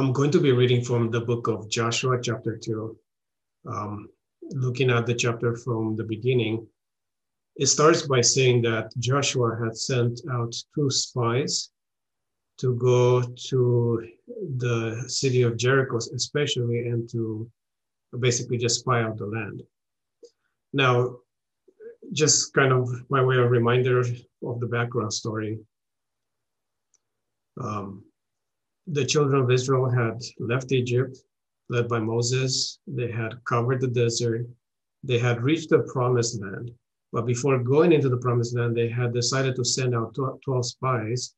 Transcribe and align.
I'm 0.00 0.14
going 0.14 0.30
to 0.30 0.40
be 0.40 0.52
reading 0.52 0.82
from 0.82 1.10
the 1.10 1.20
book 1.20 1.46
of 1.46 1.68
Joshua, 1.68 2.18
chapter 2.22 2.56
2. 2.56 2.96
Um, 3.66 4.08
looking 4.52 4.88
at 4.88 5.04
the 5.04 5.14
chapter 5.14 5.54
from 5.54 5.94
the 5.94 6.04
beginning, 6.04 6.66
it 7.56 7.66
starts 7.66 8.06
by 8.06 8.22
saying 8.22 8.62
that 8.62 8.96
Joshua 8.98 9.58
had 9.62 9.76
sent 9.76 10.22
out 10.32 10.56
two 10.74 10.88
spies 10.88 11.68
to 12.60 12.74
go 12.76 13.20
to 13.50 14.08
the 14.56 15.04
city 15.06 15.42
of 15.42 15.58
Jericho, 15.58 15.98
especially, 15.98 16.88
and 16.88 17.06
to 17.10 17.46
basically 18.20 18.56
just 18.56 18.80
spy 18.80 19.02
out 19.02 19.18
the 19.18 19.26
land. 19.26 19.62
Now, 20.72 21.18
just 22.10 22.54
kind 22.54 22.72
of 22.72 22.88
my 23.10 23.22
way 23.22 23.36
of 23.36 23.50
reminder 23.50 24.00
of 24.00 24.60
the 24.60 24.66
background 24.66 25.12
story. 25.12 25.58
Um, 27.60 28.04
the 28.92 29.04
children 29.04 29.40
of 29.40 29.50
Israel 29.50 29.88
had 29.88 30.20
left 30.40 30.72
Egypt, 30.72 31.16
led 31.68 31.88
by 31.88 32.00
Moses. 32.00 32.80
They 32.88 33.10
had 33.10 33.42
covered 33.44 33.80
the 33.80 33.86
desert. 33.86 34.46
They 35.04 35.18
had 35.18 35.42
reached 35.42 35.70
the 35.70 35.80
promised 35.92 36.40
land. 36.40 36.72
But 37.12 37.26
before 37.26 37.58
going 37.58 37.92
into 37.92 38.08
the 38.08 38.16
promised 38.16 38.56
land, 38.56 38.76
they 38.76 38.88
had 38.88 39.12
decided 39.12 39.54
to 39.56 39.64
send 39.64 39.94
out 39.94 40.16
12 40.44 40.66
spies 40.66 41.34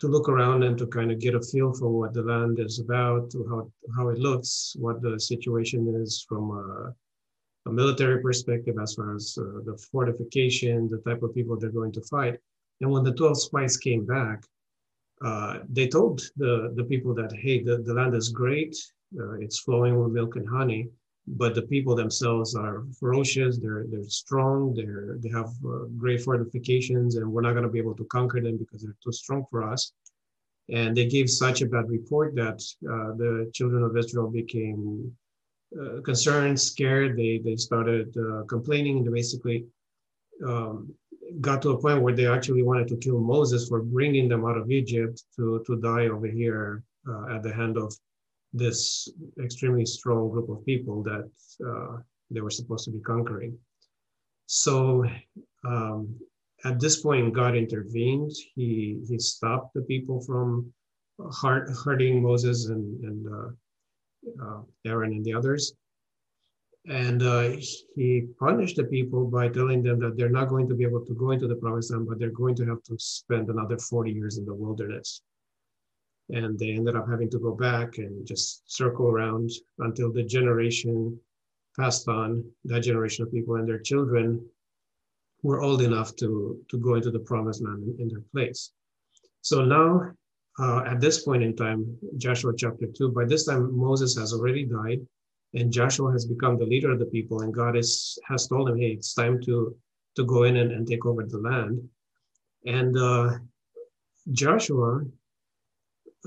to 0.00 0.08
look 0.08 0.28
around 0.28 0.64
and 0.64 0.76
to 0.78 0.86
kind 0.86 1.10
of 1.10 1.20
get 1.20 1.34
a 1.34 1.40
feel 1.40 1.72
for 1.72 1.88
what 1.88 2.12
the 2.12 2.22
land 2.22 2.58
is 2.58 2.80
about, 2.80 3.32
how, 3.48 3.70
how 3.96 4.08
it 4.08 4.18
looks, 4.18 4.76
what 4.78 5.00
the 5.00 5.18
situation 5.18 5.94
is 6.02 6.24
from 6.28 6.50
a, 6.50 7.70
a 7.70 7.72
military 7.72 8.20
perspective 8.20 8.76
as 8.82 8.94
far 8.94 9.14
as 9.14 9.38
uh, 9.40 9.60
the 9.64 9.78
fortification, 9.90 10.88
the 10.88 10.98
type 10.98 11.22
of 11.22 11.34
people 11.34 11.56
they're 11.56 11.70
going 11.70 11.92
to 11.92 12.02
fight. 12.02 12.38
And 12.80 12.90
when 12.90 13.04
the 13.04 13.14
12 13.14 13.40
spies 13.40 13.76
came 13.76 14.04
back, 14.04 14.44
uh, 15.24 15.58
they 15.68 15.88
told 15.88 16.20
the, 16.36 16.72
the 16.76 16.84
people 16.84 17.14
that, 17.14 17.32
hey, 17.32 17.62
the, 17.62 17.78
the 17.78 17.94
land 17.94 18.14
is 18.14 18.28
great, 18.28 18.76
uh, 19.18 19.32
it's 19.34 19.60
flowing 19.60 19.98
with 19.98 20.12
milk 20.12 20.36
and 20.36 20.48
honey, 20.48 20.88
but 21.26 21.54
the 21.54 21.62
people 21.62 21.94
themselves 21.94 22.54
are 22.54 22.84
ferocious, 23.00 23.58
they're, 23.58 23.84
they're 23.88 24.04
strong, 24.04 24.74
they're, 24.74 25.16
they 25.18 25.30
have 25.30 25.50
uh, 25.66 25.86
great 25.96 26.22
fortifications, 26.22 27.16
and 27.16 27.30
we're 27.30 27.40
not 27.40 27.52
going 27.52 27.64
to 27.64 27.70
be 27.70 27.78
able 27.78 27.96
to 27.96 28.04
conquer 28.04 28.40
them 28.40 28.56
because 28.58 28.82
they're 28.82 28.96
too 29.02 29.12
strong 29.12 29.44
for 29.50 29.62
us. 29.62 29.92
And 30.68 30.96
they 30.96 31.06
gave 31.06 31.30
such 31.30 31.62
a 31.62 31.66
bad 31.66 31.88
report 31.88 32.34
that 32.34 32.60
uh, 32.90 33.16
the 33.16 33.50
children 33.54 33.82
of 33.84 33.96
Israel 33.96 34.28
became 34.28 35.12
uh, 35.80 36.00
concerned, 36.02 36.60
scared. 36.60 37.16
They, 37.16 37.38
they 37.38 37.56
started 37.56 38.14
complaining, 38.48 38.98
and 38.98 39.06
they 39.06 39.10
basically 39.10 39.66
um, 40.44 40.92
got 41.40 41.62
to 41.62 41.70
a 41.70 41.80
point 41.80 42.02
where 42.02 42.14
they 42.14 42.26
actually 42.26 42.62
wanted 42.62 42.88
to 42.88 42.96
kill 42.96 43.20
Moses 43.20 43.68
for 43.68 43.82
bringing 43.82 44.28
them 44.28 44.44
out 44.44 44.56
of 44.56 44.70
Egypt 44.70 45.22
to, 45.36 45.62
to 45.66 45.80
die 45.80 46.08
over 46.08 46.26
here 46.26 46.82
uh, 47.08 47.34
at 47.34 47.42
the 47.42 47.52
hand 47.52 47.76
of 47.76 47.94
this 48.52 49.08
extremely 49.42 49.84
strong 49.84 50.30
group 50.30 50.48
of 50.48 50.64
people 50.64 51.02
that 51.02 51.28
uh, 51.66 51.98
they 52.30 52.40
were 52.40 52.50
supposed 52.50 52.84
to 52.84 52.90
be 52.90 53.00
conquering. 53.00 53.56
So 54.46 55.04
um, 55.64 56.14
at 56.64 56.80
this 56.80 57.00
point, 57.00 57.34
God 57.34 57.56
intervened. 57.56 58.32
He, 58.54 59.00
he 59.08 59.18
stopped 59.18 59.74
the 59.74 59.82
people 59.82 60.20
from 60.20 60.72
hurting 61.40 62.22
Moses 62.22 62.66
and, 62.66 63.04
and 63.04 63.26
uh, 63.26 64.44
uh, 64.44 64.60
Aaron 64.84 65.12
and 65.12 65.24
the 65.24 65.34
others 65.34 65.72
and 66.88 67.22
uh, 67.22 67.50
he 67.96 68.26
punished 68.38 68.76
the 68.76 68.84
people 68.84 69.26
by 69.26 69.48
telling 69.48 69.82
them 69.82 69.98
that 70.00 70.16
they're 70.16 70.28
not 70.28 70.48
going 70.48 70.68
to 70.68 70.74
be 70.74 70.84
able 70.84 71.04
to 71.04 71.14
go 71.14 71.32
into 71.32 71.48
the 71.48 71.56
promised 71.56 71.90
land, 71.90 72.06
but 72.08 72.18
they're 72.18 72.30
going 72.30 72.54
to 72.56 72.66
have 72.66 72.82
to 72.84 72.96
spend 72.98 73.48
another 73.48 73.76
40 73.76 74.12
years 74.12 74.38
in 74.38 74.44
the 74.44 74.54
wilderness. 74.54 75.22
And 76.30 76.58
they 76.58 76.70
ended 76.70 76.94
up 76.94 77.08
having 77.08 77.30
to 77.30 77.38
go 77.38 77.54
back 77.54 77.98
and 77.98 78.24
just 78.26 78.72
circle 78.72 79.06
around 79.06 79.50
until 79.80 80.12
the 80.12 80.22
generation 80.22 81.18
passed 81.76 82.08
on, 82.08 82.44
that 82.64 82.80
generation 82.80 83.24
of 83.24 83.32
people 83.32 83.56
and 83.56 83.68
their 83.68 83.80
children 83.80 84.44
were 85.42 85.62
old 85.62 85.82
enough 85.82 86.14
to, 86.16 86.60
to 86.70 86.78
go 86.78 86.94
into 86.94 87.10
the 87.10 87.18
promised 87.18 87.62
land 87.62 87.82
in, 87.82 88.02
in 88.02 88.08
their 88.08 88.22
place. 88.32 88.72
So 89.42 89.64
now, 89.64 90.12
uh, 90.58 90.84
at 90.86 91.00
this 91.00 91.24
point 91.24 91.42
in 91.42 91.54
time, 91.54 91.98
Joshua 92.16 92.52
chapter 92.56 92.86
2, 92.86 93.10
by 93.10 93.24
this 93.24 93.44
time, 93.44 93.76
Moses 93.76 94.16
has 94.16 94.32
already 94.32 94.64
died 94.64 95.06
and 95.56 95.72
Joshua 95.72 96.12
has 96.12 96.26
become 96.26 96.58
the 96.58 96.66
leader 96.66 96.90
of 96.92 96.98
the 96.98 97.06
people, 97.06 97.42
and 97.42 97.52
God 97.52 97.76
is, 97.76 98.18
has 98.28 98.46
told 98.46 98.68
him, 98.68 98.78
hey, 98.78 98.90
it's 98.90 99.14
time 99.14 99.40
to, 99.44 99.74
to 100.16 100.24
go 100.24 100.42
in 100.42 100.56
and, 100.56 100.70
and 100.70 100.86
take 100.86 101.06
over 101.06 101.24
the 101.24 101.38
land. 101.38 101.88
And 102.66 102.96
uh, 102.96 103.30
Joshua, 104.32 105.02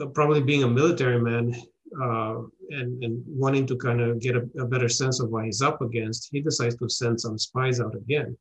uh, 0.02 0.06
probably 0.08 0.42
being 0.42 0.64
a 0.64 0.68
military 0.68 1.22
man 1.22 1.56
uh, 2.02 2.42
and, 2.70 3.04
and 3.04 3.24
wanting 3.28 3.68
to 3.68 3.76
kind 3.78 4.02
of 4.02 4.20
get 4.20 4.36
a, 4.36 4.48
a 4.60 4.66
better 4.66 4.90
sense 4.90 5.20
of 5.20 5.30
what 5.30 5.46
he's 5.46 5.62
up 5.62 5.82
against, 5.82 6.30
he 6.32 6.42
decides 6.42 6.76
to 6.78 6.90
send 6.90 7.22
some 7.22 7.38
spies 7.38 7.80
out 7.80 7.96
again. 7.96 8.36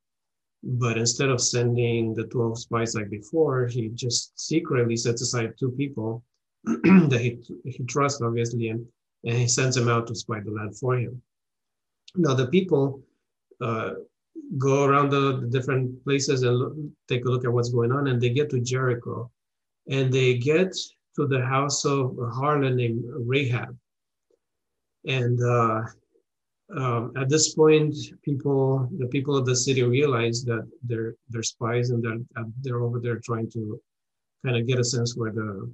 But 0.63 0.97
instead 0.97 1.29
of 1.29 1.41
sending 1.41 2.15
the 2.15 2.25
12 2.25 2.61
spies 2.61 2.95
like 2.95 3.11
before, 3.11 3.67
he 3.67 3.91
just 3.91 4.39
secretly 4.41 4.97
sets 4.97 5.23
aside 5.23 5.53
two 5.59 5.71
people 5.73 6.25
that 6.65 7.21
he, 7.21 7.39
he 7.65 7.85
trusts, 7.85 8.21
obviously, 8.23 8.69
and 8.69 8.87
and 9.25 9.37
he 9.37 9.49
sends 9.49 9.77
them 9.77 9.89
out 9.89 10.07
to 10.07 10.15
spy 10.15 10.41
the 10.41 10.51
land 10.51 10.77
for 10.77 10.97
him. 10.97 11.21
Now, 12.15 12.35
the 12.35 12.47
people 12.47 13.03
uh, 13.61 13.95
go 14.57 14.85
around 14.85 15.11
the, 15.11 15.41
the, 15.41 15.47
different 15.49 16.03
places 16.05 16.43
and 16.43 16.57
look, 16.57 16.75
take 17.09 17.25
a 17.25 17.29
look 17.29 17.45
at 17.45 17.53
what's 17.53 17.71
going 17.71 17.93
on, 17.93 18.09
and 18.09 18.21
they 18.21 18.31
get 18.31 18.51
to 18.51 18.61
Jericho, 18.61 19.31
and 19.89 20.13
they 20.13 20.39
get 20.39 20.75
to 21.17 21.27
the 21.27 21.45
house 21.45 21.85
of 21.85 22.13
a 22.19 22.31
harlot 22.31 22.75
named 22.75 23.05
Rahab. 23.09 23.77
And 25.07 25.43
uh, 25.43 25.83
um, 26.77 27.13
at 27.17 27.29
this 27.29 27.55
point, 27.55 27.95
people, 28.23 28.89
the 28.99 29.07
people 29.07 29.37
of 29.37 29.47
the 29.47 29.57
city 29.57 29.83
realize 29.83 30.45
that 30.45 30.69
they're 30.83 31.15
they're 31.31 31.43
spies 31.43 31.91
and 31.91 32.03
they're 32.03 32.45
they're 32.63 32.83
over 32.83 33.01
there 33.01 33.19
trying 33.19 33.51
to 33.53 33.81
kind 34.45 34.57
of 34.57 34.67
get 34.67 34.79
a 34.79 34.85
sense 34.85 35.17
where 35.17 35.33
the 35.33 35.71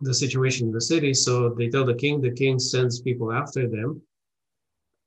the 0.00 0.14
situation 0.14 0.68
in 0.68 0.72
the 0.72 0.80
city. 0.80 1.12
So 1.14 1.50
they 1.50 1.68
tell 1.68 1.84
the 1.84 1.94
king, 1.94 2.20
the 2.20 2.30
king 2.30 2.58
sends 2.58 3.00
people 3.00 3.32
after 3.32 3.68
them. 3.68 4.00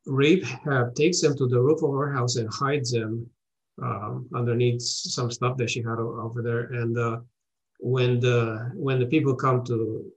Rahab 0.05 0.95
takes 0.95 1.21
them 1.21 1.37
to 1.37 1.47
the 1.47 1.61
roof 1.61 1.83
of 1.83 1.93
her 1.93 2.11
house 2.11 2.35
and 2.35 2.49
hides 2.51 2.91
them 2.91 3.29
um, 3.81 4.27
underneath 4.33 4.81
some 4.81 5.31
stuff 5.31 5.57
that 5.57 5.69
she 5.69 5.81
had 5.81 5.99
over 5.99 6.41
there. 6.41 6.63
And 6.81 6.97
uh, 6.97 7.17
when 7.79 8.19
the 8.19 8.71
when 8.75 8.99
the 8.99 9.05
people 9.05 9.35
come 9.35 9.63
to 9.65 10.11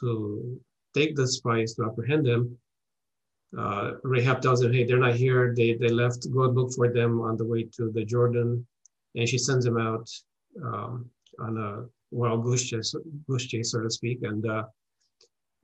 to 0.00 0.60
take 0.94 1.14
the 1.14 1.26
spies 1.26 1.74
to 1.74 1.84
apprehend 1.84 2.26
them, 2.26 2.58
uh, 3.56 3.92
Rahab 4.02 4.42
tells 4.42 4.60
them, 4.60 4.72
"Hey, 4.72 4.84
they're 4.84 4.98
not 4.98 5.14
here. 5.14 5.54
They 5.54 5.74
they 5.74 5.88
left. 5.88 6.30
Go 6.32 6.48
look 6.48 6.72
for 6.74 6.92
them 6.92 7.20
on 7.20 7.36
the 7.36 7.44
way 7.44 7.64
to 7.76 7.90
the 7.90 8.04
Jordan," 8.04 8.66
and 9.14 9.28
she 9.28 9.38
sends 9.38 9.64
them 9.64 9.78
out 9.78 10.08
um, 10.62 11.08
on 11.38 11.58
a 11.58 11.84
wild 12.12 12.44
goose 12.44 12.68
chase, 12.68 12.94
goose 13.28 13.46
chase, 13.46 13.72
so 13.72 13.80
to 13.80 13.90
speak, 13.90 14.22
and 14.22 14.46
uh, 14.46 14.64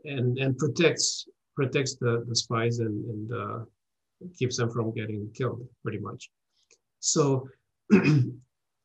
and 0.05 0.39
and 0.39 0.57
protects 0.59 1.29
protects 1.55 1.97
the, 1.97 2.25
the 2.29 2.37
spies 2.37 2.79
and, 2.79 3.05
and 3.13 3.33
uh, 3.33 3.59
keeps 4.39 4.57
them 4.57 4.71
from 4.71 4.95
getting 4.95 5.29
killed, 5.35 5.61
pretty 5.83 5.99
much. 5.99 6.31
So 7.01 7.49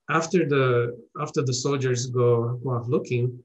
after 0.10 0.40
the 0.54 0.98
after 1.22 1.42
the 1.44 1.54
soldiers 1.54 2.08
go, 2.08 2.60
go 2.64 2.70
off 2.72 2.88
looking 2.88 3.44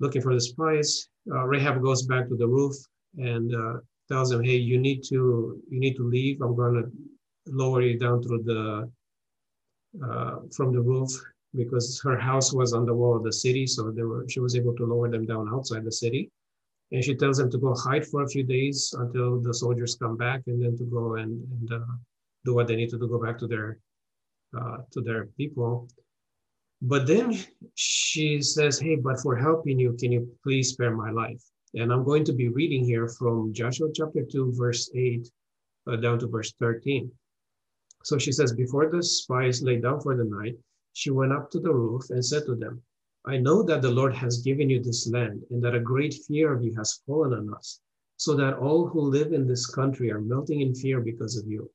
looking 0.00 0.22
for 0.22 0.34
the 0.34 0.40
spies, 0.40 1.08
uh, 1.32 1.44
Rahab 1.44 1.82
goes 1.82 2.02
back 2.02 2.28
to 2.28 2.36
the 2.36 2.46
roof 2.46 2.74
and 3.16 3.54
uh, 3.54 3.78
tells 4.10 4.30
them, 4.30 4.44
"Hey, 4.44 4.56
you 4.56 4.78
need 4.78 5.02
to 5.04 5.60
you 5.70 5.80
need 5.80 5.96
to 5.96 6.04
leave. 6.04 6.40
I'm 6.42 6.54
going 6.54 6.76
to 6.82 6.90
lower 7.46 7.80
you 7.82 7.98
down 7.98 8.22
through 8.22 8.42
the 8.44 8.90
uh, 10.06 10.36
from 10.54 10.72
the 10.72 10.80
roof 10.80 11.10
because 11.54 12.00
her 12.04 12.18
house 12.18 12.52
was 12.52 12.72
on 12.72 12.84
the 12.84 12.94
wall 12.94 13.16
of 13.16 13.24
the 13.24 13.32
city, 13.32 13.66
so 13.66 13.90
they 13.90 14.02
were, 14.02 14.24
she 14.28 14.40
was 14.40 14.54
able 14.54 14.74
to 14.76 14.84
lower 14.84 15.10
them 15.10 15.26
down 15.26 15.48
outside 15.52 15.84
the 15.84 15.92
city. 15.92 16.30
And 16.92 17.04
she 17.04 17.14
tells 17.14 17.36
them 17.36 17.50
to 17.50 17.58
go 17.58 17.74
hide 17.74 18.06
for 18.06 18.22
a 18.22 18.28
few 18.28 18.44
days 18.44 18.94
until 18.98 19.40
the 19.40 19.52
soldiers 19.52 19.94
come 19.94 20.16
back, 20.16 20.42
and 20.46 20.62
then 20.62 20.76
to 20.78 20.84
go 20.84 21.16
and, 21.16 21.42
and 21.52 21.72
uh, 21.72 21.86
do 22.44 22.54
what 22.54 22.66
they 22.66 22.76
need 22.76 22.90
to 22.90 22.98
do, 22.98 23.08
go 23.08 23.22
back 23.22 23.38
to 23.38 23.46
their 23.46 23.78
uh, 24.58 24.78
to 24.92 25.02
their 25.02 25.26
people. 25.36 25.88
But 26.80 27.06
then 27.06 27.38
she 27.74 28.40
says, 28.40 28.78
"Hey, 28.78 28.96
but 28.96 29.20
for 29.20 29.36
helping 29.36 29.78
you, 29.78 29.92
can 30.00 30.12
you 30.12 30.30
please 30.42 30.70
spare 30.70 30.94
my 30.96 31.10
life?" 31.10 31.42
And 31.74 31.92
I'm 31.92 32.04
going 32.04 32.24
to 32.24 32.32
be 32.32 32.48
reading 32.48 32.84
here 32.84 33.08
from 33.08 33.52
Joshua 33.52 33.88
chapter 33.94 34.22
two, 34.22 34.54
verse 34.56 34.90
eight, 34.94 35.28
uh, 35.86 35.96
down 35.96 36.18
to 36.20 36.26
verse 36.26 36.52
thirteen. 36.58 37.10
So 38.04 38.16
she 38.16 38.32
says, 38.32 38.52
"Before 38.52 38.88
the 38.88 39.02
spies 39.02 39.62
lay 39.62 39.78
down 39.78 40.00
for 40.00 40.16
the 40.16 40.24
night." 40.24 40.56
She 40.92 41.10
went 41.10 41.32
up 41.32 41.50
to 41.50 41.60
the 41.60 41.72
roof 41.72 42.10
and 42.10 42.24
said 42.24 42.44
to 42.46 42.54
them, 42.54 42.82
I 43.24 43.36
know 43.36 43.62
that 43.62 43.82
the 43.82 43.90
Lord 43.90 44.14
has 44.14 44.42
given 44.42 44.70
you 44.70 44.82
this 44.82 45.06
land, 45.08 45.44
and 45.50 45.62
that 45.62 45.74
a 45.74 45.80
great 45.80 46.14
fear 46.14 46.52
of 46.52 46.64
you 46.64 46.74
has 46.76 47.02
fallen 47.06 47.34
on 47.34 47.52
us, 47.52 47.80
so 48.16 48.34
that 48.36 48.56
all 48.58 48.86
who 48.88 49.00
live 49.00 49.32
in 49.32 49.46
this 49.46 49.66
country 49.66 50.10
are 50.10 50.20
melting 50.20 50.60
in 50.60 50.74
fear 50.74 51.00
because 51.00 51.36
of 51.36 51.46
you. 51.46 51.70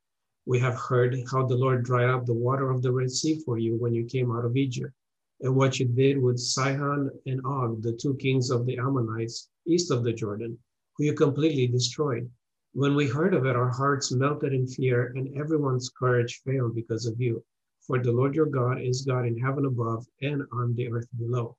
We 0.45 0.59
have 0.59 0.75
heard 0.75 1.15
how 1.31 1.45
the 1.45 1.55
Lord 1.55 1.83
dried 1.83 2.09
up 2.09 2.25
the 2.25 2.33
water 2.33 2.69
of 2.69 2.81
the 2.81 2.91
Red 2.91 3.11
Sea 3.11 3.39
for 3.45 3.57
you 3.57 3.75
when 3.75 3.93
you 3.93 4.03
came 4.05 4.31
out 4.31 4.45
of 4.45 4.57
Egypt, 4.57 4.93
and 5.41 5.55
what 5.55 5.79
you 5.79 5.85
did 5.85 6.21
with 6.21 6.39
Sihon 6.39 7.11
and 7.25 7.39
Og, 7.45 7.81
the 7.81 7.93
two 7.93 8.15
kings 8.15 8.49
of 8.49 8.65
the 8.65 8.77
Ammonites, 8.77 9.49
east 9.67 9.91
of 9.91 10.03
the 10.03 10.11
Jordan, 10.11 10.57
who 10.97 11.05
you 11.05 11.13
completely 11.13 11.67
destroyed. 11.67 12.29
When 12.73 12.95
we 12.95 13.07
heard 13.07 13.33
of 13.33 13.45
it, 13.45 13.55
our 13.55 13.69
hearts 13.69 14.11
melted 14.11 14.53
in 14.53 14.67
fear, 14.67 15.13
and 15.15 15.37
everyone's 15.37 15.89
courage 15.89 16.41
failed 16.45 16.73
because 16.73 17.05
of 17.05 17.21
you. 17.21 17.43
For 17.85 17.99
the 17.99 18.11
Lord 18.11 18.33
your 18.33 18.45
God 18.45 18.81
is 18.81 19.01
God 19.01 19.25
in 19.25 19.37
heaven 19.37 19.65
above 19.65 20.05
and 20.21 20.43
on 20.53 20.73
the 20.75 20.91
earth 20.91 21.07
below. 21.17 21.57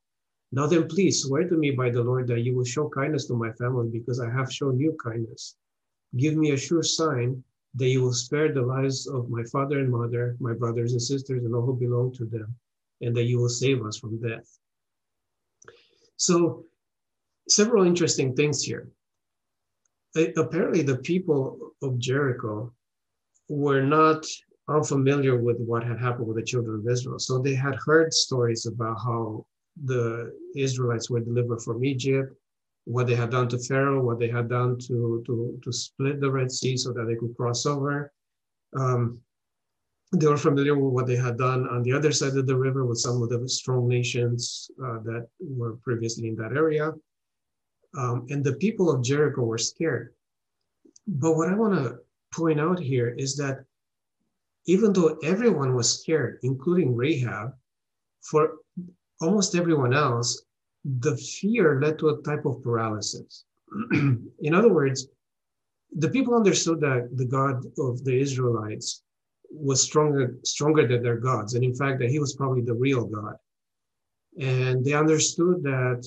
Now 0.53 0.67
then, 0.67 0.89
please 0.89 1.23
swear 1.23 1.49
to 1.49 1.57
me 1.57 1.73
by 1.73 1.91
the 1.91 2.03
Lord 2.03 2.29
that 2.29 2.41
you 2.41 2.55
will 2.55 2.65
show 2.65 2.89
kindness 2.89 3.27
to 3.27 3.35
my 3.35 3.53
family 3.53 3.89
because 3.91 4.21
I 4.21 4.31
have 4.31 4.53
shown 4.53 4.79
you 4.79 4.97
kindness. 5.03 5.57
Give 6.17 6.37
me 6.37 6.53
a 6.53 6.57
sure 6.57 6.83
sign 6.83 7.43
that 7.75 7.89
you 7.89 8.03
will 8.03 8.13
spare 8.13 8.53
the 8.53 8.63
lives 8.63 9.09
of 9.09 9.29
my 9.29 9.43
father 9.45 9.81
and 9.81 9.91
mother, 9.91 10.37
my 10.39 10.53
brothers 10.53 10.93
and 10.93 11.03
sisters, 11.03 11.45
and 11.45 11.55
all 11.55 11.63
who 11.63 11.75
belong 11.75 12.13
to 12.15 12.25
them, 12.25 12.55
and 13.01 13.17
that 13.17 13.25
you 13.25 13.39
will 13.39 13.49
save 13.49 13.85
us 13.85 13.99
from 13.99 14.21
death. 14.21 14.49
So, 16.17 16.65
several 17.49 17.85
interesting 17.85 18.35
things 18.35 18.63
here. 18.63 18.89
Apparently, 20.37 20.83
the 20.83 20.99
people 20.99 21.75
of 21.83 21.99
Jericho 21.99 22.73
were 23.49 23.83
not 23.83 24.25
unfamiliar 24.69 25.37
with 25.37 25.59
what 25.61 25.85
had 25.85 25.99
happened 25.99 26.27
with 26.27 26.37
the 26.37 26.43
children 26.43 26.81
of 26.81 26.89
Israel. 26.93 27.19
So, 27.19 27.39
they 27.39 27.55
had 27.55 27.77
heard 27.87 28.13
stories 28.13 28.67
about 28.67 28.97
how 28.99 29.47
the 29.85 30.33
Israelites 30.57 31.11
were 31.11 31.21
delivered 31.21 31.63
from 31.63 31.85
Egypt, 31.85 32.35
what 32.85 33.07
they 33.07 33.15
had 33.15 33.31
done 33.31 33.49
to 33.49 33.59
Pharaoh, 33.59 34.03
what 34.03 34.19
they 34.19 34.29
had 34.29 34.49
done 34.49 34.79
to, 34.79 35.23
to, 35.27 35.59
to 35.63 35.73
split 35.73 36.21
the 36.21 36.31
Red 36.31 36.51
Sea 36.53 36.77
so 36.77 36.93
that 36.93 37.07
they 37.07 37.17
could 37.17 37.37
cross 37.37 37.67
over. 37.67 38.13
Um, 38.77 39.21
they 40.13 40.27
were 40.27 40.37
familiar 40.37 40.79
with 40.79 40.93
what 40.93 41.07
they 41.07 41.17
had 41.17 41.39
done 41.39 41.67
on 41.69 41.83
the 41.83 41.93
other 41.93 42.13
side 42.13 42.37
of 42.37 42.47
the 42.47 42.57
river 42.57 42.85
with 42.85 42.99
some 42.99 43.23
of 43.23 43.31
the 43.31 43.49
strong 43.49 43.89
nations 43.89 44.71
uh, 44.83 45.01
that 45.01 45.27
were 45.41 45.77
previously 45.77 46.29
in 46.29 46.37
that 46.37 46.53
area. 46.53 46.93
Um, 47.97 48.27
and 48.31 48.45
the 48.45 48.55
people 48.55 48.91
of 48.91 49.03
Jericho 49.03 49.43
were 49.43 49.59
scared. 49.59 50.15
But 51.07 51.37
what 51.37 51.49
I 51.49 51.55
want 51.55 51.75
to 51.75 51.99
point 52.33 52.61
out 52.61 52.79
here 52.79 53.09
is 53.09 53.37
that 53.37 53.65
even 54.67 54.93
though 54.93 55.19
everyone 55.23 55.75
was 55.75 56.01
scared, 56.01 56.39
including 56.43 56.97
Rahab, 56.97 57.55
for 58.23 58.57
almost 59.21 59.55
everyone 59.55 59.93
else, 59.93 60.43
the 60.85 61.17
fear 61.17 61.81
led 61.81 61.99
to 61.99 62.09
a 62.11 62.23
type 62.23 62.45
of 62.45 62.63
paralysis. 62.63 63.45
in 63.93 64.55
other 64.55 64.73
words, 64.73 65.09
the 65.97 66.09
people 66.09 66.35
understood 66.35 66.81
that 66.81 67.11
the 67.17 67.25
God 67.25 67.65
of 67.79 68.05
the 68.05 68.19
Israelites 68.19 69.03
was 69.51 69.83
stronger, 69.83 70.37
stronger 70.45 70.87
than 70.87 71.03
their 71.03 71.19
gods, 71.19 71.55
and 71.55 71.63
in 71.65 71.75
fact, 71.75 72.01
that 72.01 72.11
he 72.11 72.19
was 72.19 72.35
probably 72.35 72.63
the 72.63 72.75
real 72.75 73.05
God. 73.07 73.37
And 74.41 74.85
they 74.85 74.95
understood 74.95 75.63
that 75.63 76.07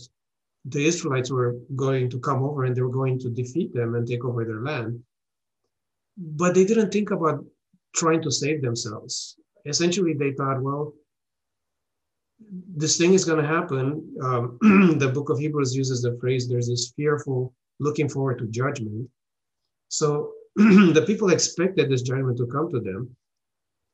the 0.65 0.85
Israelites 0.85 1.31
were 1.31 1.55
going 1.75 2.09
to 2.09 2.19
come 2.19 2.43
over 2.43 2.65
and 2.65 2.75
they 2.75 2.81
were 2.81 2.89
going 2.89 3.19
to 3.19 3.29
defeat 3.29 3.73
them 3.73 3.95
and 3.95 4.05
take 4.05 4.25
over 4.25 4.43
their 4.43 4.61
land. 4.61 5.01
But 6.17 6.55
they 6.55 6.65
didn't 6.65 6.91
think 6.91 7.11
about 7.11 7.45
trying 7.97 8.21
to 8.21 8.31
save 8.31 8.61
themselves. 8.61 9.35
Essentially, 9.65 10.13
they 10.13 10.31
thought, 10.31 10.61
well, 10.61 10.93
this 12.75 12.97
thing 12.97 13.13
is 13.13 13.25
going 13.25 13.41
to 13.41 13.47
happen. 13.47 14.15
Um, 14.21 14.57
the 14.99 15.11
book 15.13 15.29
of 15.29 15.39
Hebrews 15.39 15.75
uses 15.75 16.01
the 16.01 16.17
phrase, 16.19 16.47
there's 16.47 16.67
this 16.69 16.93
fearful 16.95 17.53
looking 17.79 18.07
forward 18.07 18.39
to 18.39 18.47
judgment. 18.47 19.09
So 19.89 20.31
the 20.55 21.03
people 21.05 21.29
expected 21.29 21.89
this 21.89 22.03
judgment 22.03 22.37
to 22.37 22.47
come 22.47 22.69
to 22.71 22.79
them, 22.79 23.15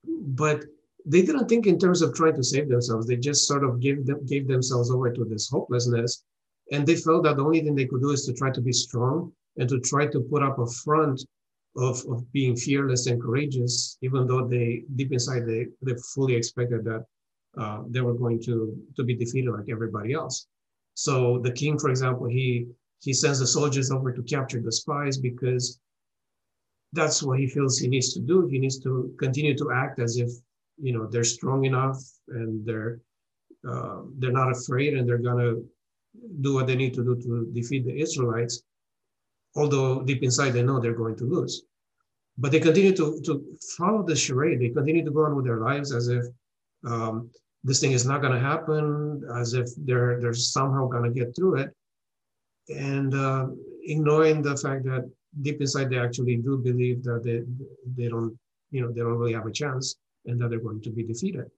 but 0.06 0.64
they 1.06 1.22
didn't 1.22 1.48
think 1.48 1.68
in 1.68 1.80
terms 1.80 2.02
of 2.02 2.14
trying 2.14 2.36
to 2.36 2.44
save 2.44 2.70
themselves. 2.70 3.08
They 3.08 3.18
just 3.18 3.48
sort 3.48 3.64
of 3.64 3.80
gave, 3.80 4.06
them, 4.06 4.26
gave 4.26 4.48
themselves 4.48 4.90
over 4.92 5.12
to 5.12 5.26
this 5.26 5.50
hopelessness. 5.50 6.24
And 6.72 6.88
they 6.88 6.96
felt 6.96 7.24
that 7.24 7.38
the 7.38 7.44
only 7.44 7.62
thing 7.62 7.76
they 7.76 7.86
could 7.86 8.02
do 8.02 8.12
is 8.12 8.26
to 8.26 8.34
try 8.34 8.52
to 8.52 8.62
be 8.62 8.72
strong 8.72 9.34
and 9.58 9.68
to 9.70 9.80
try 9.80 10.08
to 10.08 10.22
put 10.22 10.42
up 10.42 10.60
a 10.60 10.68
front 10.68 11.26
of, 11.76 12.04
of 12.10 12.32
being 12.32 12.56
fearless 12.56 13.08
and 13.08 13.22
courageous, 13.22 13.98
even 14.02 14.28
though 14.28 14.48
they 14.48 14.84
deep 14.96 15.12
inside 15.12 15.46
they, 15.46 15.68
they 15.82 15.96
fully 16.14 16.36
expected 16.36 16.84
that 16.86 17.06
uh, 17.58 17.84
they 17.88 18.02
were 18.02 18.14
going 18.14 18.42
to, 18.44 18.76
to 18.96 19.04
be 19.04 19.16
defeated 19.16 19.52
like 19.52 19.70
everybody 19.70 20.14
else. 20.14 20.48
So 20.94 21.40
the 21.40 21.52
king, 21.52 21.80
for 21.80 21.90
example, 21.90 22.28
he, 22.28 22.68
he 23.02 23.14
sends 23.14 23.40
the 23.40 23.48
soldiers 23.48 23.92
over 23.92 24.12
to 24.12 24.24
capture 24.24 24.62
the 24.62 24.72
spies 24.72 25.18
because 25.18 25.80
that's 26.94 27.24
what 27.24 27.40
he 27.40 27.48
feels 27.48 27.80
he 27.80 27.88
needs 27.88 28.14
to 28.14 28.20
do. 28.20 28.48
He 28.48 28.60
needs 28.60 28.80
to 28.80 29.14
continue 29.20 29.58
to 29.58 29.72
act 29.72 30.00
as 30.00 30.18
if, 30.18 30.30
you 30.80 30.94
know, 30.94 31.08
they're 31.08 31.24
strong 31.24 31.66
enough 31.66 31.98
and 32.28 32.66
they're, 32.66 33.00
uh, 33.68 34.02
they're 34.20 34.32
not 34.32 34.52
afraid 34.52 34.96
and 34.96 35.08
they're 35.08 35.18
gonna 35.18 35.56
do 36.42 36.54
what 36.54 36.68
they 36.68 36.76
need 36.76 36.94
to 36.94 37.04
do 37.04 37.16
to 37.16 37.52
defeat 37.54 37.86
the 37.86 38.00
Israelites. 38.00 38.64
Although 39.56 40.04
deep 40.04 40.24
inside 40.24 40.52
they 40.52 40.64
know 40.64 40.80
they're 40.80 40.94
going 40.94 41.16
to 41.18 41.26
lose. 41.26 41.64
But 42.38 42.52
they 42.52 42.60
continue 42.60 42.96
to, 42.96 43.22
to 43.26 43.58
follow 43.78 44.02
the 44.04 44.16
charade. 44.16 44.60
They 44.60 44.70
continue 44.70 45.06
to 45.06 45.12
go 45.12 45.26
on 45.26 45.36
with 45.36 45.46
their 45.46 45.60
lives 45.60 45.94
as 45.94 46.08
if 46.08 46.26
um, 46.86 47.30
this 47.64 47.80
thing 47.80 47.92
is 47.92 48.06
not 48.06 48.22
going 48.22 48.34
to 48.34 48.40
happen 48.40 49.24
as 49.36 49.54
if 49.54 49.68
they're 49.78 50.20
they're 50.20 50.34
somehow 50.34 50.88
going 50.88 51.04
to 51.04 51.20
get 51.20 51.36
through 51.36 51.56
it 51.58 51.72
and 52.70 53.14
uh, 53.14 53.48
ignoring 53.84 54.42
the 54.42 54.56
fact 54.58 54.84
that 54.86 55.10
deep 55.42 55.62
inside 55.62 55.90
they 55.90 55.98
actually 55.98 56.38
do 56.38 56.58
believe 56.58 57.04
that 57.04 57.24
they 57.24 57.42
they 57.98 58.10
don't 58.10 58.38
you 58.72 58.82
know 58.82 58.92
they 58.92 59.02
don't 59.02 59.18
really 59.18 59.34
have 59.34 59.46
a 59.46 59.52
chance 59.52 59.96
and 60.26 60.40
that 60.40 60.50
they're 60.50 60.60
going 60.60 60.82
to 60.82 60.90
be 60.90 61.04
defeated 61.04 61.50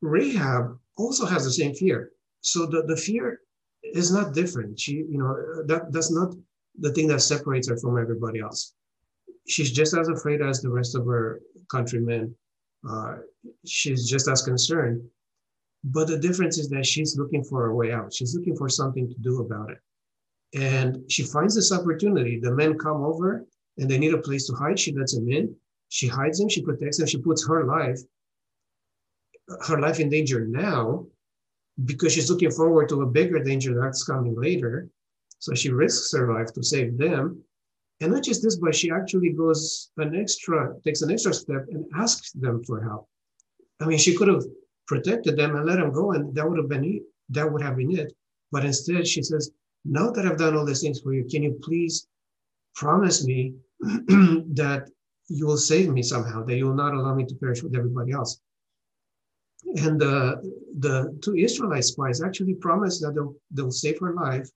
rahab 0.00 0.78
also 0.96 1.26
has 1.26 1.44
the 1.44 1.50
same 1.50 1.74
fear 1.74 2.10
so 2.40 2.66
the, 2.66 2.82
the 2.82 2.96
fear 2.96 3.40
is 3.94 4.12
not 4.12 4.34
different 4.34 4.78
she 4.78 4.92
you 4.92 5.18
know 5.18 5.34
that 5.66 5.92
that's 5.92 6.10
not 6.10 6.34
the 6.78 6.92
thing 6.92 7.06
that 7.06 7.20
separates 7.20 7.68
her 7.68 7.76
from 7.76 7.98
everybody 7.98 8.40
else 8.40 8.74
she's 9.48 9.72
just 9.72 9.96
as 9.96 10.08
afraid 10.08 10.42
as 10.42 10.60
the 10.60 10.70
rest 10.70 10.94
of 10.94 11.06
her 11.06 11.40
countrymen 11.70 12.34
uh, 12.88 13.16
she's 13.64 14.08
just 14.08 14.28
as 14.28 14.42
concerned. 14.42 15.02
But 15.84 16.08
the 16.08 16.18
difference 16.18 16.58
is 16.58 16.68
that 16.70 16.86
she's 16.86 17.16
looking 17.16 17.44
for 17.44 17.66
a 17.66 17.74
way 17.74 17.92
out. 17.92 18.12
She's 18.12 18.34
looking 18.34 18.56
for 18.56 18.68
something 18.68 19.08
to 19.08 19.14
do 19.20 19.40
about 19.40 19.70
it. 19.70 19.78
And 20.54 21.10
she 21.10 21.22
finds 21.22 21.54
this 21.54 21.72
opportunity. 21.72 22.40
The 22.40 22.52
men 22.54 22.78
come 22.78 23.02
over 23.02 23.44
and 23.78 23.90
they 23.90 23.98
need 23.98 24.14
a 24.14 24.18
place 24.18 24.46
to 24.46 24.54
hide. 24.54 24.78
She 24.78 24.92
lets 24.92 25.14
them 25.14 25.30
in. 25.30 25.54
She 25.88 26.08
hides 26.08 26.38
them. 26.38 26.48
She 26.48 26.62
protects 26.62 26.98
them. 26.98 27.06
She 27.06 27.18
puts 27.18 27.46
her 27.46 27.64
life, 27.64 28.00
her 29.66 29.80
life 29.80 30.00
in 30.00 30.08
danger 30.08 30.46
now 30.46 31.06
because 31.84 32.12
she's 32.12 32.30
looking 32.30 32.50
forward 32.50 32.88
to 32.88 33.02
a 33.02 33.06
bigger 33.06 33.42
danger 33.42 33.78
that's 33.78 34.04
coming 34.04 34.34
later. 34.34 34.88
So 35.38 35.54
she 35.54 35.70
risks 35.70 36.12
her 36.12 36.32
life 36.32 36.52
to 36.54 36.62
save 36.62 36.96
them. 36.96 37.42
And 38.00 38.12
not 38.12 38.24
just 38.24 38.42
this, 38.42 38.56
but 38.56 38.74
she 38.74 38.90
actually 38.90 39.30
goes 39.30 39.90
an 39.96 40.14
extra, 40.14 40.74
takes 40.84 41.02
an 41.02 41.10
extra 41.10 41.32
step 41.32 41.66
and 41.70 41.84
asks 41.94 42.32
them 42.32 42.62
for 42.64 42.82
help. 42.82 43.08
I 43.80 43.86
mean, 43.86 43.98
she 43.98 44.16
could 44.16 44.28
have 44.28 44.44
protected 44.86 45.36
them 45.36 45.56
and 45.56 45.66
let 45.66 45.76
them 45.76 45.92
go, 45.92 46.12
and 46.12 46.34
that 46.34 46.48
would 46.48 46.58
have 46.58 46.68
been 46.68 46.84
it. 46.84 47.02
That 47.30 47.50
would 47.50 47.62
have 47.62 47.76
been 47.76 47.96
it. 47.98 48.14
But 48.52 48.64
instead, 48.64 49.06
she 49.06 49.22
says, 49.22 49.50
"Now 49.84 50.10
that 50.10 50.26
I've 50.26 50.38
done 50.38 50.56
all 50.56 50.64
these 50.64 50.80
things 50.80 51.00
for 51.00 51.12
you, 51.12 51.24
can 51.24 51.42
you 51.42 51.58
please 51.62 52.06
promise 52.74 53.24
me 53.24 53.54
that 53.80 54.90
you 55.28 55.46
will 55.46 55.56
save 55.56 55.90
me 55.90 56.02
somehow? 56.02 56.44
That 56.44 56.56
you 56.56 56.66
will 56.66 56.74
not 56.74 56.94
allow 56.94 57.14
me 57.14 57.24
to 57.26 57.34
perish 57.34 57.62
with 57.62 57.76
everybody 57.76 58.12
else?" 58.12 58.40
And 59.64 60.02
uh, 60.02 60.36
the 60.78 61.18
two 61.22 61.36
Israelite 61.36 61.84
spies 61.84 62.22
actually 62.22 62.54
promised 62.54 63.00
that 63.02 63.14
they'll, 63.14 63.34
they'll 63.50 63.70
save 63.70 63.98
her 64.00 64.14
life 64.14 64.48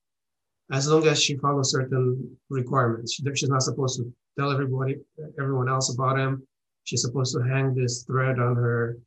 as 0.73 0.88
long 0.88 1.07
as 1.07 1.21
she 1.23 1.37
follows 1.37 1.73
certain 1.73 2.37
requirements. 2.49 3.21
She's 3.35 3.49
not 3.49 3.62
supposed 3.62 3.99
to 3.99 4.12
tell 4.38 4.52
everybody, 4.52 4.97
everyone 5.38 5.69
else 5.69 5.92
about 5.92 6.19
him. 6.19 6.47
She's 6.85 7.02
supposed 7.02 7.35
to 7.35 7.42
hang 7.42 7.75
this 7.75 8.04
thread 8.04 8.38
on 8.38 8.57
her 8.57 8.99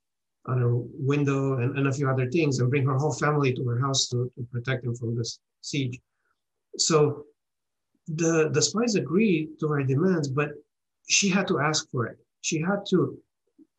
on 0.46 0.58
her 0.60 0.76
window 0.76 1.58
and, 1.60 1.78
and 1.78 1.88
a 1.88 1.92
few 1.92 2.10
other 2.10 2.30
things 2.30 2.60
and 2.60 2.70
bring 2.70 2.86
her 2.86 2.98
whole 2.98 3.14
family 3.14 3.54
to 3.54 3.64
her 3.64 3.80
house 3.80 4.10
to, 4.10 4.30
to 4.36 4.44
protect 4.52 4.84
them 4.84 4.94
from 4.94 5.16
this 5.16 5.40
siege. 5.62 6.00
So 6.78 7.24
the, 8.08 8.50
the 8.52 8.62
spies 8.62 8.96
agreed 8.96 9.58
to 9.62 9.68
her 9.70 9.84
demands, 9.84 10.28
but 10.28 10.50
she 11.08 11.30
had 11.30 11.48
to 11.48 11.60
ask 11.60 11.90
for 11.92 12.08
it. 12.08 12.18
She 12.42 12.60
had 12.60 12.86
to 12.90 13.18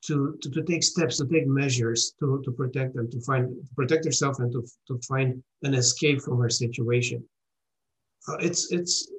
to, 0.07 0.39
to, 0.43 0.51
to 0.51 0.63
take 0.63 0.83
steps, 0.83 1.17
to 1.19 1.27
take 1.27 1.47
measures 1.47 2.15
to, 2.21 2.43
to 2.45 2.53
protect 2.53 2.95
them, 2.95 3.11
to 3.11 3.21
find 3.23 3.49
to 3.49 3.75
protect 3.75 4.05
herself 4.05 4.39
and 4.39 4.53
to, 4.53 4.67
to 4.89 5.01
find 5.07 5.43
an 5.63 5.75
escape 5.75 6.21
from 6.21 6.39
her 6.39 6.51
situation 6.51 7.25
uh, 8.29 8.37
it's 8.41 8.73
it's 8.73 9.11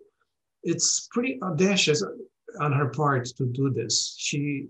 it's 0.63 1.07
pretty 1.11 1.39
audacious 1.43 2.03
on 2.59 2.71
her 2.71 2.89
part 2.89 3.25
to 3.37 3.45
do 3.45 3.69
this. 3.69 4.15
She 4.17 4.67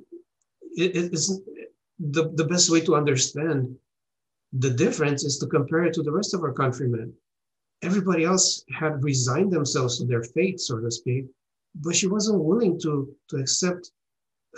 it, 0.78 0.96
it 0.96 1.14
is 1.14 1.42
the, 2.00 2.30
the 2.36 2.44
best 2.44 2.70
way 2.70 2.82
to 2.82 2.96
understand 2.96 3.76
the 4.52 4.70
difference 4.70 5.24
is 5.24 5.38
to 5.40 5.48
compare 5.48 5.86
it 5.86 5.94
to 5.94 6.04
the 6.04 6.12
rest 6.12 6.34
of 6.34 6.42
our 6.44 6.52
countrymen. 6.52 7.14
Everybody 7.82 8.26
else 8.26 8.64
had 8.78 9.04
resigned 9.04 9.52
themselves 9.52 9.98
to 9.98 10.06
their 10.06 10.24
fate, 10.24 10.60
so 10.60 10.80
to 10.80 10.92
speak, 10.92 11.26
but 11.76 11.96
she 11.96 12.08
wasn't 12.08 12.44
willing 12.44 12.80
to, 12.82 13.14
to 13.30 13.38
accept 13.38 13.92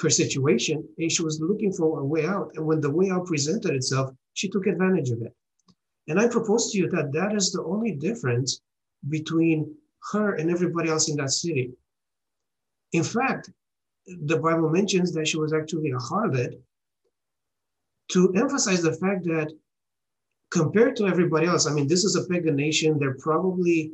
her 0.02 0.10
situation 0.10 0.88
and 0.98 1.12
she 1.12 1.24
was 1.24 1.42
looking 1.42 1.72
for 1.72 2.00
a 2.00 2.06
way 2.06 2.26
out. 2.26 2.52
And 2.56 2.66
when 2.66 2.82
the 2.82 2.92
way 2.92 3.10
out 3.10 3.26
presented 3.26 3.74
itself, 3.74 4.12
she 4.34 4.50
took 4.50 4.68
advantage 4.68 5.10
of 5.10 5.22
it. 5.22 5.34
And 6.08 6.20
I 6.20 6.28
propose 6.28 6.72
to 6.72 6.78
you 6.78 6.90
that 6.90 7.12
that 7.14 7.36
is 7.36 7.52
the 7.52 7.64
only 7.64 7.92
difference 7.94 8.62
between 9.10 9.76
her 10.12 10.36
and 10.36 10.50
everybody 10.50 10.90
else 10.90 11.10
in 11.10 11.18
that 11.18 11.32
city. 11.32 11.72
In 12.94 13.04
fact, 13.04 13.50
the 14.06 14.38
Bible 14.38 14.70
mentions 14.70 15.12
that 15.14 15.28
she 15.28 15.38
was 15.38 15.54
actually 15.54 15.92
a 15.92 15.98
harlot 15.98 16.58
to 18.10 18.34
emphasize 18.36 18.82
the 18.82 18.94
fact 18.94 19.26
that 19.26 19.52
compared 20.50 20.96
to 20.96 21.08
everybody 21.08 21.46
else, 21.46 21.68
I 21.68 21.74
mean, 21.74 21.88
this 21.88 22.06
is 22.06 22.16
a 22.16 22.26
pagan 22.28 22.56
nation. 22.56 22.98
They're 22.98 23.18
probably 23.20 23.92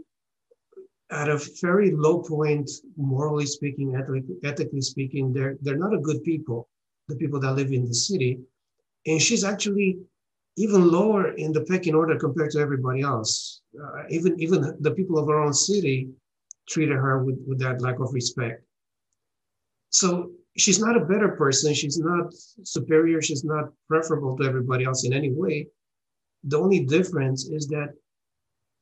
at 1.13 1.29
a 1.29 1.39
very 1.61 1.91
low 1.91 2.21
point, 2.23 2.69
morally 2.97 3.45
speaking, 3.45 3.95
ethically 4.43 4.81
speaking. 4.81 5.31
They're 5.31 5.57
they're 5.61 5.77
not 5.77 5.93
a 5.93 5.99
good 5.99 6.23
people, 6.23 6.67
the 7.07 7.15
people 7.15 7.39
that 7.41 7.53
live 7.53 7.71
in 7.71 7.85
the 7.85 7.93
city, 7.93 8.39
and 9.05 9.21
she's 9.21 9.43
actually 9.43 9.99
even 10.57 10.91
lower 10.91 11.33
in 11.33 11.51
the 11.51 11.65
pecking 11.65 11.95
order 11.95 12.17
compared 12.17 12.51
to 12.51 12.59
everybody 12.59 13.01
else. 13.01 13.61
Uh, 13.79 14.03
even 14.09 14.39
even 14.39 14.75
the 14.79 14.91
people 14.91 15.17
of 15.17 15.27
her 15.27 15.39
own 15.39 15.53
city 15.53 16.09
treated 16.69 16.95
her 16.95 17.23
with, 17.23 17.39
with 17.47 17.59
that 17.59 17.81
lack 17.81 17.99
of 17.99 18.13
respect. 18.13 18.63
So 19.91 20.31
she's 20.57 20.79
not 20.79 20.97
a 20.97 21.05
better 21.05 21.29
person. 21.29 21.73
She's 21.73 21.99
not 21.99 22.33
superior. 22.63 23.21
She's 23.21 23.43
not 23.43 23.65
preferable 23.87 24.37
to 24.37 24.43
everybody 24.45 24.85
else 24.85 25.05
in 25.05 25.13
any 25.13 25.31
way. 25.31 25.67
The 26.45 26.59
only 26.59 26.85
difference 26.85 27.45
is 27.45 27.67
that 27.67 27.93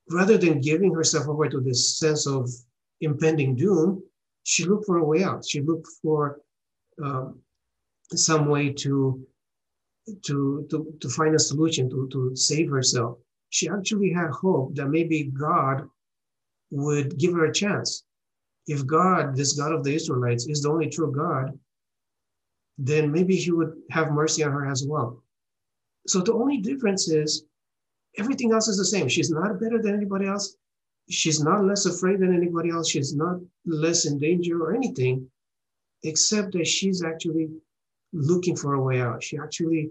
rather 0.10 0.38
than 0.38 0.62
giving 0.62 0.94
herself 0.94 1.28
over 1.28 1.48
to 1.48 1.60
this 1.60 2.00
sense 2.00 2.28
of 2.28 2.50
impending 3.02 3.56
doom, 3.56 4.04
she 4.44 4.66
looked 4.66 4.86
for 4.86 4.98
a 4.98 5.06
way 5.06 5.24
out. 5.24 5.46
She 5.46 5.62
looked 5.62 5.88
for 6.02 6.40
um, 7.04 7.40
some 8.14 8.48
way 8.48 8.72
to, 8.74 9.26
to, 10.24 10.68
to, 10.70 10.94
to 11.00 11.10
find 11.10 11.36
a 11.36 11.40
solution, 11.40 11.90
to, 11.90 12.10
to 12.12 12.36
save 12.36 12.70
herself. 12.70 13.18
She 13.50 13.70
actually 13.70 14.12
had 14.12 14.32
hope 14.32 14.76
that 14.76 14.88
maybe 14.90 15.26
God 15.26 15.88
would 16.72 17.18
give 17.18 17.34
her 17.34 17.46
a 17.46 17.54
chance. 17.54 18.04
If 18.68 18.86
God, 18.86 19.36
this 19.36 19.54
God 19.54 19.74
of 19.74 19.84
the 19.84 19.94
Israelites, 19.94 20.48
is 20.48 20.62
the 20.62 20.70
only 20.70 20.90
true 20.90 21.12
God, 21.12 21.58
then 22.78 23.12
maybe 23.12 23.36
he 23.36 23.52
would 23.52 23.74
have 23.92 24.12
mercy 24.12 24.44
on 24.44 24.52
her 24.52 24.66
as 24.66 24.86
well. 24.88 25.22
So 26.08 26.22
the 26.22 26.34
only 26.34 26.58
difference 26.58 27.10
is 27.10 27.44
everything 28.18 28.52
else 28.52 28.68
is 28.68 28.78
the 28.78 28.86
same. 28.86 29.08
She's 29.08 29.32
not 29.32 29.60
better 29.60 29.82
than 29.82 29.96
anybody 29.96 30.28
else. 30.28 30.56
She's 31.10 31.42
not 31.42 31.66
less 31.66 31.86
afraid 31.86 32.20
than 32.20 32.36
anybody 32.36 32.70
else. 32.70 32.90
She's 32.90 33.16
not 33.16 33.40
less 33.66 34.06
in 34.06 34.20
danger 34.20 34.62
or 34.64 34.74
anything, 34.74 35.30
except 36.04 36.54
that 36.54 36.68
she's 36.68 37.04
actually 37.04 37.50
looking 38.14 38.56
for 38.56 38.76
a 38.76 38.82
way 38.82 39.02
out. 39.02 39.24
She 39.24 39.38
actually 39.38 39.90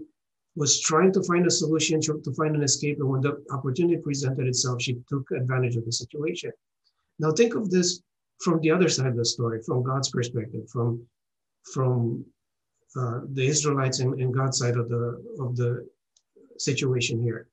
was 0.55 0.81
trying 0.81 1.13
to 1.13 1.23
find 1.23 1.45
a 1.45 1.51
solution, 1.51 2.01
to 2.01 2.33
find 2.35 2.55
an 2.55 2.63
escape. 2.63 2.99
And 2.99 3.09
when 3.09 3.21
the 3.21 3.43
opportunity 3.51 4.01
presented 4.01 4.47
itself, 4.47 4.81
she 4.81 4.97
took 5.07 5.29
advantage 5.31 5.75
of 5.75 5.85
the 5.85 5.91
situation. 5.91 6.51
Now 7.19 7.31
think 7.31 7.55
of 7.55 7.69
this 7.69 8.01
from 8.43 8.59
the 8.61 8.71
other 8.71 8.89
side 8.89 9.07
of 9.07 9.15
the 9.15 9.25
story, 9.25 9.61
from 9.63 9.83
God's 9.83 10.09
perspective, 10.09 10.69
from 10.69 11.05
from 11.73 12.25
uh, 12.99 13.21
the 13.33 13.45
Israelites 13.45 13.99
and, 13.99 14.19
and 14.19 14.33
God's 14.33 14.57
side 14.57 14.75
of 14.75 14.89
the 14.89 15.23
of 15.39 15.55
the 15.55 15.87
situation 16.57 17.21
here. 17.21 17.47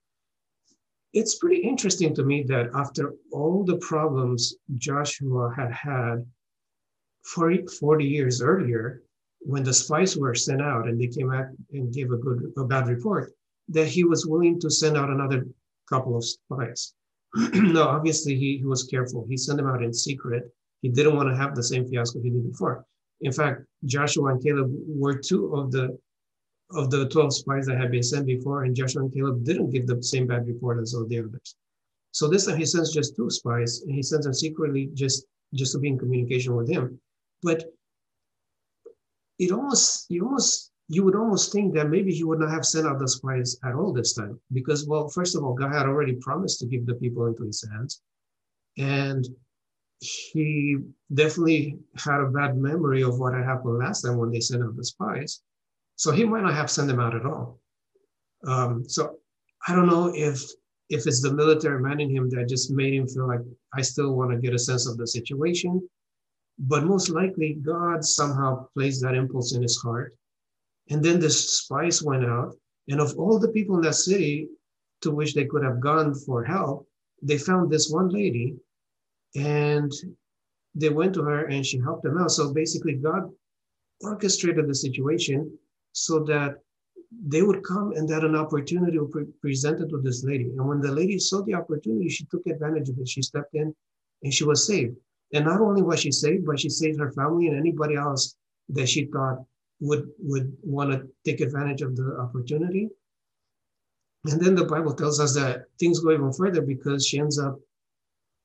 It's 1.14 1.36
pretty 1.36 1.62
interesting 1.62 2.14
to 2.14 2.24
me 2.24 2.42
that 2.44 2.70
after 2.74 3.14
all 3.32 3.64
the 3.64 3.78
problems 3.78 4.54
Joshua 4.76 5.52
had 5.56 5.72
had 5.72 6.26
40, 7.24 7.66
40 7.80 8.04
years 8.04 8.42
earlier, 8.42 9.02
when 9.40 9.62
the 9.62 9.72
spies 9.72 10.16
were 10.16 10.34
sent 10.34 10.60
out 10.60 10.88
and 10.88 11.00
they 11.00 11.06
came 11.06 11.30
back 11.30 11.46
and 11.72 11.92
gave 11.92 12.10
a 12.10 12.16
good 12.16 12.52
a 12.58 12.64
bad 12.64 12.88
report, 12.88 13.32
that 13.68 13.88
he 13.88 14.04
was 14.04 14.26
willing 14.26 14.60
to 14.60 14.70
send 14.70 14.96
out 14.96 15.10
another 15.10 15.46
couple 15.88 16.16
of 16.16 16.24
spies. 16.24 16.94
no, 17.54 17.84
obviously 17.84 18.34
he, 18.34 18.58
he 18.58 18.64
was 18.64 18.84
careful. 18.84 19.26
He 19.28 19.36
sent 19.36 19.58
them 19.58 19.66
out 19.66 19.82
in 19.82 19.92
secret. 19.92 20.44
He 20.82 20.88
didn't 20.88 21.16
want 21.16 21.28
to 21.28 21.36
have 21.36 21.54
the 21.54 21.62
same 21.62 21.86
fiasco 21.86 22.20
he 22.20 22.30
did 22.30 22.50
before. 22.50 22.84
In 23.20 23.32
fact, 23.32 23.62
Joshua 23.84 24.32
and 24.32 24.42
Caleb 24.42 24.70
were 24.86 25.18
two 25.18 25.54
of 25.54 25.70
the 25.70 25.98
of 26.72 26.90
the 26.90 27.08
12 27.08 27.34
spies 27.34 27.66
that 27.66 27.78
had 27.78 27.90
been 27.90 28.02
sent 28.02 28.26
before, 28.26 28.64
and 28.64 28.76
Joshua 28.76 29.02
and 29.02 29.12
Caleb 29.12 29.44
didn't 29.44 29.70
give 29.70 29.87
the 29.87 30.02
same 30.02 30.26
bad 30.26 30.46
report 30.46 30.80
as 30.80 30.94
all 30.94 31.06
the 31.06 31.18
others. 31.18 31.56
So 32.12 32.28
this 32.28 32.46
time 32.46 32.58
he 32.58 32.66
sends 32.66 32.92
just 32.92 33.16
two 33.16 33.30
spies, 33.30 33.82
and 33.82 33.94
he 33.94 34.02
sends 34.02 34.25
them 34.25 34.34
secretly 34.34 34.90
just 34.94 35.26
just 35.54 35.72
to 35.72 35.78
be 35.78 35.88
in 35.88 35.98
communication 35.98 36.54
with 36.54 36.68
him. 36.68 37.00
But 37.42 37.64
it 39.38 39.52
almost 39.52 40.06
you 40.10 40.25
almost 40.25 40.72
you 40.88 41.04
would 41.04 41.16
almost 41.16 41.52
think 41.52 41.75
that 41.75 41.90
maybe 41.90 42.12
he 42.12 42.25
would 42.25 42.40
not 42.40 42.50
have 42.50 42.64
sent 42.64 42.87
out 42.87 42.98
the 42.98 43.08
spies 43.08 43.58
at 43.64 43.75
all 43.75 43.92
this 43.92 44.14
time, 44.14 44.40
because 44.52 44.87
well, 44.87 45.08
first 45.08 45.37
of 45.37 45.44
all, 45.44 45.54
God 45.54 45.72
had 45.72 45.87
already 45.87 46.14
promised 46.14 46.60
to 46.60 46.66
give 46.66 46.87
the 46.87 46.94
people 46.94 47.26
into 47.26 47.44
his 47.44 47.64
hands, 47.70 48.02
and 48.78 49.26
he 50.00 50.76
definitely 51.12 51.78
had 51.96 52.20
a 52.20 52.30
bad 52.30 52.56
memory 52.56 53.02
of 53.02 53.18
what 53.18 53.34
had 53.34 53.44
happened 53.44 53.78
last 53.78 54.02
time 54.02 54.16
when 54.16 54.30
they 54.30 54.40
sent 54.40 54.62
out 54.62 54.76
the 54.76 54.84
spies. 54.84 55.42
So 55.98 56.12
he 56.12 56.24
might 56.24 56.44
not 56.44 56.54
have 56.54 56.70
sent 56.70 56.86
them 56.86 57.00
out 57.00 57.16
at 57.16 57.26
all. 57.26 57.58
Um, 58.46 58.88
so 58.88 59.16
I 59.66 59.74
don't 59.74 59.88
know 59.88 60.12
if 60.14 60.40
if 60.88 61.06
it's 61.06 61.20
the 61.20 61.34
military 61.34 61.82
man 61.82 62.00
in 62.00 62.08
him 62.08 62.30
that 62.30 62.48
just 62.48 62.70
made 62.70 62.94
him 62.94 63.06
feel 63.06 63.26
like 63.26 63.40
I 63.74 63.82
still 63.82 64.14
want 64.14 64.30
to 64.30 64.38
get 64.38 64.54
a 64.54 64.58
sense 64.58 64.88
of 64.88 64.96
the 64.96 65.06
situation. 65.06 65.86
But 66.60 66.84
most 66.84 67.10
likely 67.10 67.54
God 67.54 68.04
somehow 68.04 68.68
placed 68.74 69.02
that 69.02 69.14
impulse 69.14 69.54
in 69.54 69.60
his 69.60 69.76
heart. 69.76 70.16
And 70.88 71.04
then 71.04 71.18
the 71.20 71.28
spies 71.28 72.02
went 72.02 72.24
out. 72.24 72.56
And 72.88 73.00
of 73.00 73.18
all 73.18 73.38
the 73.38 73.48
people 73.48 73.74
in 73.76 73.82
that 73.82 73.94
city 73.94 74.48
to 75.02 75.10
which 75.10 75.34
they 75.34 75.44
could 75.44 75.64
have 75.64 75.80
gone 75.80 76.14
for 76.14 76.42
help, 76.44 76.88
they 77.20 77.38
found 77.38 77.70
this 77.70 77.90
one 77.90 78.08
lady 78.08 78.56
and 79.36 79.92
they 80.74 80.88
went 80.88 81.12
to 81.14 81.22
her 81.22 81.46
and 81.46 81.66
she 81.66 81.78
helped 81.78 82.04
them 82.04 82.18
out. 82.18 82.30
So 82.30 82.54
basically, 82.54 82.94
God 82.94 83.28
orchestrated 84.00 84.68
the 84.68 84.74
situation 84.74 85.58
so 85.98 86.20
that 86.24 86.56
they 87.26 87.42
would 87.42 87.62
come 87.64 87.92
and 87.92 88.08
that 88.08 88.24
an 88.24 88.36
opportunity 88.36 88.98
would 88.98 89.12
be 89.12 89.32
presented 89.40 89.88
to 89.90 90.00
this 90.00 90.24
lady. 90.24 90.44
And 90.44 90.66
when 90.66 90.80
the 90.80 90.92
lady 90.92 91.18
saw 91.18 91.42
the 91.42 91.54
opportunity, 91.54 92.08
she 92.08 92.26
took 92.26 92.46
advantage 92.46 92.88
of 92.88 92.98
it. 92.98 93.08
She 93.08 93.22
stepped 93.22 93.54
in 93.54 93.74
and 94.22 94.32
she 94.32 94.44
was 94.44 94.66
saved. 94.66 94.96
And 95.32 95.44
not 95.44 95.60
only 95.60 95.82
was 95.82 96.00
she 96.00 96.12
saved, 96.12 96.46
but 96.46 96.60
she 96.60 96.68
saved 96.68 96.98
her 97.00 97.12
family 97.12 97.48
and 97.48 97.56
anybody 97.56 97.96
else 97.96 98.36
that 98.70 98.88
she 98.88 99.06
thought 99.06 99.44
would 99.80 100.08
would 100.18 100.56
want 100.62 100.90
to 100.90 101.08
take 101.24 101.40
advantage 101.40 101.82
of 101.82 101.96
the 101.96 102.18
opportunity. 102.18 102.88
And 104.24 104.40
then 104.40 104.54
the 104.54 104.64
Bible 104.64 104.94
tells 104.94 105.20
us 105.20 105.34
that 105.34 105.64
things 105.78 106.00
go 106.00 106.12
even 106.12 106.32
further 106.32 106.60
because 106.60 107.06
she 107.06 107.18
ends 107.18 107.38
up 107.38 107.58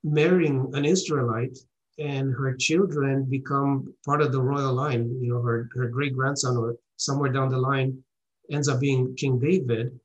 marrying 0.04 0.70
an 0.74 0.86
Israelite 0.86 1.58
and 2.00 2.34
her 2.34 2.56
children 2.56 3.26
become 3.26 3.94
part 4.06 4.22
of 4.22 4.32
the 4.32 4.42
royal 4.42 4.74
line. 4.74 5.16
You 5.22 5.34
know, 5.34 5.42
her, 5.42 5.70
her 5.76 5.88
great 5.88 6.16
grandson 6.16 6.58
or 6.58 6.76
somewhere 6.98 7.32
down 7.32 7.50
the 7.50 7.58
line 7.58 8.04
ends 8.52 8.68
up 8.68 8.80
being 8.80 9.16
King 9.16 9.40
David. 9.40 9.98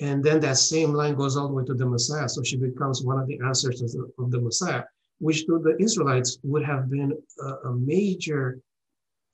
And 0.00 0.24
then 0.24 0.40
that 0.40 0.56
same 0.56 0.92
line 0.92 1.14
goes 1.14 1.36
all 1.36 1.48
the 1.48 1.54
way 1.54 1.64
to 1.64 1.74
the 1.74 1.86
Messiah. 1.86 2.28
So 2.28 2.42
she 2.42 2.56
becomes 2.56 3.02
one 3.02 3.18
of 3.18 3.28
the 3.28 3.38
ancestors 3.44 3.94
of, 3.94 4.30
the 4.30 4.40
Messiah, 4.40 4.82
which 5.18 5.46
to 5.46 5.60
the 5.60 5.76
Israelites 5.82 6.38
would 6.42 6.64
have 6.64 6.90
been 6.90 7.12
a, 7.40 7.68
a 7.68 7.74
major, 7.74 8.58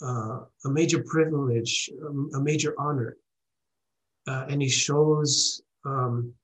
uh, 0.02 0.40
a 0.64 0.69
major 0.69 1.02
privilege, 1.05 1.90
um, 2.07 2.31
a 2.35 2.40
major 2.40 2.75
honor. 2.79 3.17
Uh, 4.26 4.47
and 4.50 4.61
he 4.61 4.69
shows 4.69 5.62
um, 5.87 6.35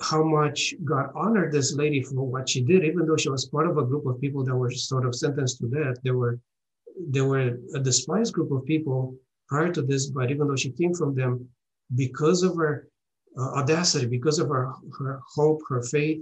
how 0.00 0.24
much 0.24 0.74
God 0.84 1.10
honored 1.14 1.52
this 1.52 1.74
lady 1.74 2.02
for 2.02 2.24
what 2.24 2.48
she 2.48 2.62
did, 2.62 2.84
even 2.84 3.06
though 3.06 3.16
she 3.16 3.30
was 3.30 3.46
part 3.46 3.68
of 3.68 3.78
a 3.78 3.84
group 3.84 4.06
of 4.06 4.20
people 4.20 4.44
that 4.44 4.56
were 4.56 4.70
sort 4.70 5.06
of 5.06 5.14
sentenced 5.14 5.58
to 5.58 5.68
death. 5.68 5.96
There 6.02 6.16
were 6.16 6.38
there 7.08 7.24
were 7.24 7.58
a 7.74 7.80
despised 7.80 8.34
group 8.34 8.50
of 8.52 8.64
people 8.64 9.16
prior 9.48 9.72
to 9.72 9.82
this, 9.82 10.10
but 10.10 10.30
even 10.30 10.48
though 10.48 10.56
she 10.56 10.70
came 10.70 10.94
from 10.94 11.14
them, 11.14 11.48
because 11.94 12.42
of 12.42 12.56
her 12.56 12.88
uh, 13.38 13.50
audacity, 13.58 14.06
because 14.06 14.38
of 14.38 14.48
her, 14.48 14.72
her 14.98 15.20
hope, 15.34 15.60
her 15.68 15.82
faith, 15.82 16.20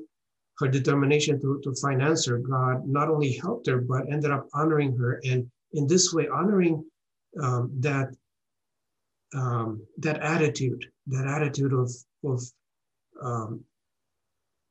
her 0.58 0.68
determination 0.68 1.40
to, 1.40 1.60
to 1.62 1.74
find 1.80 2.02
answer, 2.02 2.38
God 2.38 2.86
not 2.86 3.08
only 3.08 3.32
helped 3.34 3.66
her, 3.66 3.78
but 3.78 4.10
ended 4.10 4.30
up 4.30 4.48
honoring 4.54 4.96
her. 4.96 5.20
And 5.24 5.50
in 5.72 5.86
this 5.86 6.12
way, 6.12 6.28
honoring 6.28 6.84
um, 7.42 7.70
that 7.80 8.08
um, 9.34 9.86
that 9.98 10.20
attitude, 10.20 10.84
that 11.06 11.26
attitude 11.26 11.72
of, 11.72 11.90
of 12.24 12.42
um, 13.22 13.64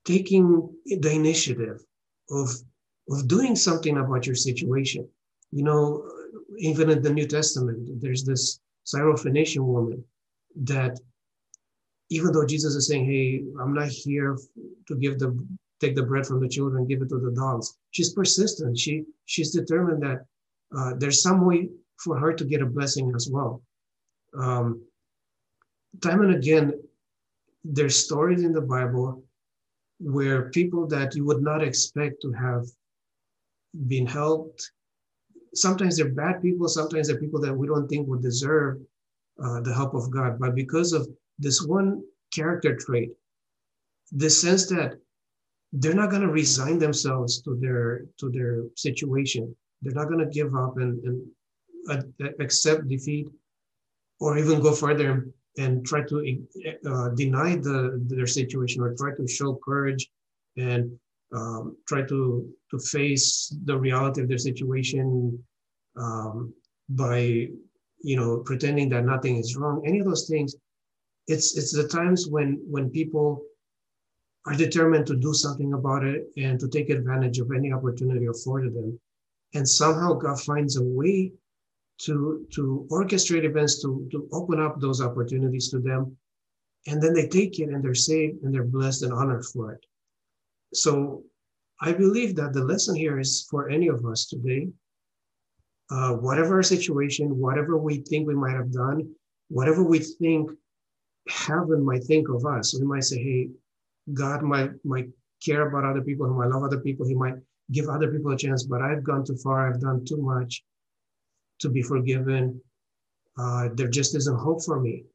taking 0.06 0.70
the 0.86 1.12
initiative 1.12 1.82
of 2.30 2.50
of 3.10 3.28
doing 3.28 3.56
something 3.56 3.98
about 3.98 4.26
your 4.26 4.36
situation. 4.36 5.08
You 5.52 5.64
know, 5.64 6.10
even 6.60 6.90
in 6.90 7.02
the 7.02 7.14
New 7.14 7.28
Testament, 7.28 8.02
there's 8.02 8.24
this 8.24 8.60
Syrophoenician 8.86 9.64
woman 9.66 10.04
that 10.64 11.00
even 12.10 12.32
though 12.32 12.46
Jesus 12.46 12.76
is 12.76 12.88
saying, 12.88 13.06
"Hey, 13.06 13.44
I'm 13.60 13.74
not 13.74 13.88
here 13.88 14.38
to 14.88 14.96
give 14.96 15.20
the 15.20 15.30
take 15.80 15.96
the 15.96 16.04
bread 16.04 16.26
from 16.26 16.40
the 16.42 16.48
children, 16.48 16.86
give 16.86 17.02
it 17.02 17.10
to 17.10 17.20
the 17.20 17.32
dogs," 17.32 17.78
she's 17.92 18.14
persistent. 18.14 18.78
She 18.78 19.06
she's 19.26 19.52
determined 19.52 20.04
that 20.04 20.26
uh, 20.76 20.94
there's 20.98 21.22
some 21.22 21.46
way 21.46 21.70
for 21.98 22.18
her 22.18 22.34
to 22.34 22.46
get 22.46 22.62
a 22.62 22.66
blessing 22.66 23.12
as 23.16 23.30
well. 23.30 23.62
Um, 24.38 24.82
time 26.02 26.22
and 26.22 26.36
again, 26.36 26.82
there's 27.64 27.96
stories 27.96 28.44
in 28.44 28.54
the 28.54 28.62
Bible 28.62 29.24
where 30.00 30.50
people 30.50 30.88
that 30.88 31.16
you 31.16 31.26
would 31.26 31.42
not 31.42 31.64
expect 31.64 32.22
to 32.22 32.32
have 32.32 32.66
been 33.88 34.06
helped, 34.06 34.72
sometimes 35.54 35.98
they're 35.98 36.10
bad 36.10 36.42
people, 36.42 36.68
sometimes 36.68 37.08
they're 37.08 37.20
people 37.20 37.40
that 37.42 37.54
we 37.54 37.68
don't 37.68 37.88
think 37.88 38.08
would 38.08 38.22
deserve 38.22 38.80
uh, 39.44 39.62
the 39.62 39.74
help 39.74 39.94
of 39.94 40.10
God. 40.10 40.40
But 40.40 40.56
because 40.56 40.92
of 40.94 41.08
this 41.38 41.62
one 41.62 42.04
character 42.34 42.76
trait, 42.76 43.12
the 44.12 44.30
sense 44.30 44.68
that 44.68 44.96
they're 45.74 45.94
not 45.94 46.10
going 46.10 46.22
to 46.22 46.28
resign 46.30 46.80
themselves 46.80 47.42
to 47.44 47.56
their 47.56 48.06
to 48.20 48.30
their 48.30 48.64
situation. 48.76 49.56
They're 49.82 49.94
not 49.94 50.10
going 50.10 50.20
to 50.20 50.26
give 50.26 50.54
up 50.56 50.78
and, 50.78 51.04
and 51.04 51.28
uh, 51.90 52.28
accept 52.40 52.88
defeat, 52.88 53.30
or 54.20 54.38
even 54.38 54.62
go 54.62 54.74
further 54.74 55.28
and 55.58 55.86
try 55.86 56.02
to 56.02 56.18
uh, 56.86 57.10
deny 57.10 57.56
the 57.56 58.02
their 58.08 58.28
situation 58.28 58.82
or 58.82 58.94
try 58.96 59.14
to 59.16 59.28
show 59.28 59.60
courage 59.64 60.10
and 60.58 60.98
um, 61.36 61.78
try 61.88 62.02
to 62.04 62.50
to 62.70 62.80
face 62.80 63.54
the 63.66 63.78
reality 63.78 64.22
of 64.22 64.30
their 64.30 64.38
situation 64.38 65.38
um, 65.98 66.54
by 66.90 67.48
you 68.04 68.16
know 68.16 68.38
pretending 68.46 68.90
that 68.90 69.06
nothing 69.06 69.38
is 69.38 69.56
wrong. 69.56 69.84
Any 69.86 70.00
of 70.00 70.06
those 70.06 70.28
things, 70.28 70.56
it's 71.28 71.58
it's 71.58 71.74
the 71.74 71.88
times 71.88 72.28
when 72.28 72.62
when 72.70 72.90
people 72.90 73.42
are 74.48 74.56
determined 74.56 75.06
to 75.06 75.16
do 75.16 75.34
something 75.34 75.74
about 75.74 76.04
it 76.04 76.26
and 76.38 76.60
to 76.60 76.68
take 76.68 76.90
advantage 76.90 77.40
of 77.40 77.52
any 77.52 77.72
opportunity 77.72 78.26
afforded 78.26 78.74
them. 78.74 79.00
And 79.54 79.68
somehow 79.68 80.14
God 80.14 80.42
finds 80.42 80.78
a 80.78 80.84
way 80.84 81.32
to, 82.06 82.46
to 82.52 82.88
orchestrate 82.92 83.44
events 83.44 83.82
to, 83.82 84.08
to 84.12 84.28
open 84.32 84.60
up 84.60 84.80
those 84.80 85.02
opportunities 85.02 85.70
to 85.70 85.80
them. 85.80 86.16
And 86.88 87.02
then 87.02 87.14
they 87.14 87.28
take 87.28 87.60
it 87.60 87.70
and 87.70 87.84
they're 87.84 87.94
saved 87.94 88.44
and 88.44 88.54
they're 88.54 88.64
blessed 88.64 89.04
and 89.04 89.14
honored 89.14 89.46
for 89.46 89.74
it. 89.74 89.86
So 90.74 91.24
I 91.80 91.92
believe 91.92 92.36
that 92.36 92.54
the 92.54 92.64
lesson 92.64 92.96
here 92.96 93.20
is 93.20 93.48
for 93.50 93.70
any 93.70 93.88
of 93.88 94.06
us 94.06 94.26
today. 94.26 94.70
Uh, 95.92 96.14
whatever 96.14 96.56
our 96.56 96.64
situation, 96.64 97.38
whatever 97.38 97.78
we 97.78 97.98
think 97.98 98.28
we 98.28 98.34
might 98.34 98.56
have 98.56 98.72
done, 98.72 99.14
whatever 99.50 99.84
we 99.84 100.00
think 100.00 100.50
heaven 101.28 101.84
might 101.84 102.04
think 102.06 102.30
of 102.30 102.46
us, 102.46 102.74
we 102.80 102.86
might 102.86 103.04
say, 103.04 103.22
hey, 103.22 103.50
God 104.14 104.42
might 104.42 104.72
might 104.86 105.10
care 105.44 105.68
about 105.68 105.84
other 105.84 106.02
people, 106.02 106.28
he 106.28 106.34
might 106.34 106.50
love 106.50 106.64
other 106.64 106.80
people, 106.80 107.06
he 107.06 107.14
might 107.14 107.36
give 107.72 107.90
other 107.90 108.10
people 108.10 108.32
a 108.32 108.38
chance, 108.38 108.64
but 108.64 108.82
I've 108.82 109.04
gone 109.04 109.26
too 109.26 109.36
far, 109.36 109.68
I've 109.68 109.82
done 109.82 110.06
too 110.06 110.18
much 110.18 110.64
to 111.62 111.70
be 111.70 111.82
forgiven. 111.82 112.62
Uh, 113.38 113.70
there 113.76 113.88
just 113.88 114.16
isn't 114.16 114.40
hope 114.40 114.64
for 114.64 114.80
me. 114.80 115.06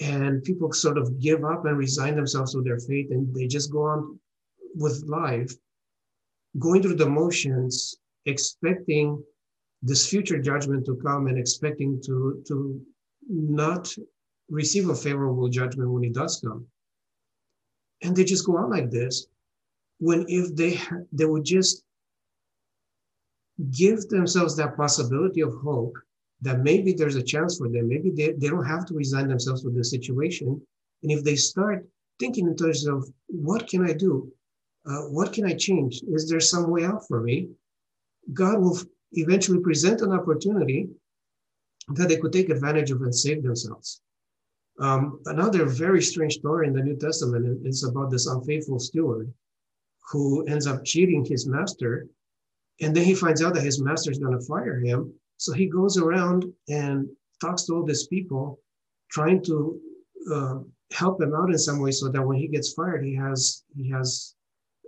And 0.00 0.42
people 0.44 0.72
sort 0.72 0.98
of 0.98 1.18
give 1.20 1.44
up 1.44 1.64
and 1.64 1.76
resign 1.76 2.14
themselves 2.14 2.52
to 2.52 2.62
their 2.62 2.78
fate 2.78 3.10
and 3.10 3.34
they 3.34 3.46
just 3.46 3.72
go 3.72 3.82
on 3.82 4.20
with 4.74 5.04
life, 5.06 5.52
going 6.58 6.82
through 6.82 6.96
the 6.96 7.08
motions, 7.08 7.96
expecting 8.26 9.22
this 9.82 10.08
future 10.08 10.38
judgment 10.38 10.86
to 10.86 10.96
come 10.96 11.26
and 11.26 11.38
expecting 11.38 12.00
to, 12.04 12.42
to 12.46 12.80
not 13.28 13.92
receive 14.48 14.88
a 14.88 14.94
favorable 14.94 15.48
judgment 15.48 15.90
when 15.90 16.04
it 16.04 16.14
does 16.14 16.40
come 16.44 16.66
and 18.02 18.16
they 18.16 18.24
just 18.24 18.46
go 18.46 18.56
on 18.56 18.70
like 18.70 18.90
this 18.90 19.26
when 19.98 20.24
if 20.28 20.54
they 20.54 20.80
they 21.12 21.24
would 21.24 21.44
just 21.44 21.84
give 23.70 24.08
themselves 24.08 24.56
that 24.56 24.76
possibility 24.76 25.40
of 25.40 25.54
hope 25.62 25.94
that 26.40 26.60
maybe 26.60 26.92
there's 26.92 27.16
a 27.16 27.22
chance 27.22 27.58
for 27.58 27.68
them. 27.68 27.88
Maybe 27.88 28.10
they, 28.10 28.32
they 28.32 28.48
don't 28.48 28.64
have 28.64 28.86
to 28.86 28.94
resign 28.94 29.28
themselves 29.28 29.62
to 29.62 29.70
the 29.70 29.82
situation. 29.82 30.60
And 31.02 31.12
if 31.12 31.24
they 31.24 31.36
start 31.36 31.86
thinking 32.20 32.46
in 32.46 32.56
terms 32.56 32.86
of 32.86 33.08
what 33.26 33.68
can 33.68 33.88
i 33.88 33.92
do? 33.92 34.30
Uh, 34.86 35.02
what 35.10 35.32
can 35.32 35.44
i 35.44 35.54
change? 35.54 36.02
Is 36.08 36.28
there 36.28 36.40
some 36.40 36.70
way 36.70 36.84
out 36.84 37.06
for 37.06 37.20
me? 37.20 37.48
God 38.32 38.60
will 38.60 38.78
eventually 39.12 39.60
present 39.60 40.02
an 40.02 40.12
opportunity 40.12 40.88
that 41.88 42.08
they 42.08 42.16
could 42.16 42.32
take 42.32 42.50
advantage 42.50 42.90
of 42.90 43.02
and 43.02 43.14
save 43.14 43.42
themselves. 43.42 44.00
Um, 44.80 45.20
another 45.26 45.64
very 45.64 46.02
strange 46.02 46.34
story 46.34 46.68
in 46.68 46.74
the 46.74 46.82
New 46.82 46.96
Testament 46.96 47.66
is 47.66 47.82
about 47.84 48.10
this 48.10 48.26
unfaithful 48.26 48.78
steward 48.78 49.32
who 50.10 50.44
ends 50.46 50.66
up 50.66 50.84
cheating 50.84 51.24
his 51.24 51.46
master. 51.46 52.06
And 52.80 52.94
then 52.94 53.04
he 53.04 53.14
finds 53.14 53.42
out 53.42 53.54
that 53.54 53.64
his 53.64 53.80
master 53.80 54.10
is 54.10 54.18
going 54.18 54.38
to 54.38 54.46
fire 54.46 54.78
him. 54.78 55.12
So 55.36 55.52
he 55.52 55.66
goes 55.66 55.96
around 55.96 56.44
and 56.68 57.08
talks 57.40 57.64
to 57.64 57.74
all 57.74 57.84
these 57.84 58.06
people, 58.06 58.60
trying 59.10 59.42
to 59.44 59.80
uh, 60.32 60.58
help 60.92 61.20
him 61.20 61.34
out 61.34 61.50
in 61.50 61.58
some 61.58 61.80
way 61.80 61.90
so 61.90 62.08
that 62.08 62.22
when 62.22 62.38
he 62.38 62.48
gets 62.48 62.72
fired, 62.72 63.04
he 63.04 63.14
has, 63.14 63.64
he 63.76 63.88
has, 63.90 64.34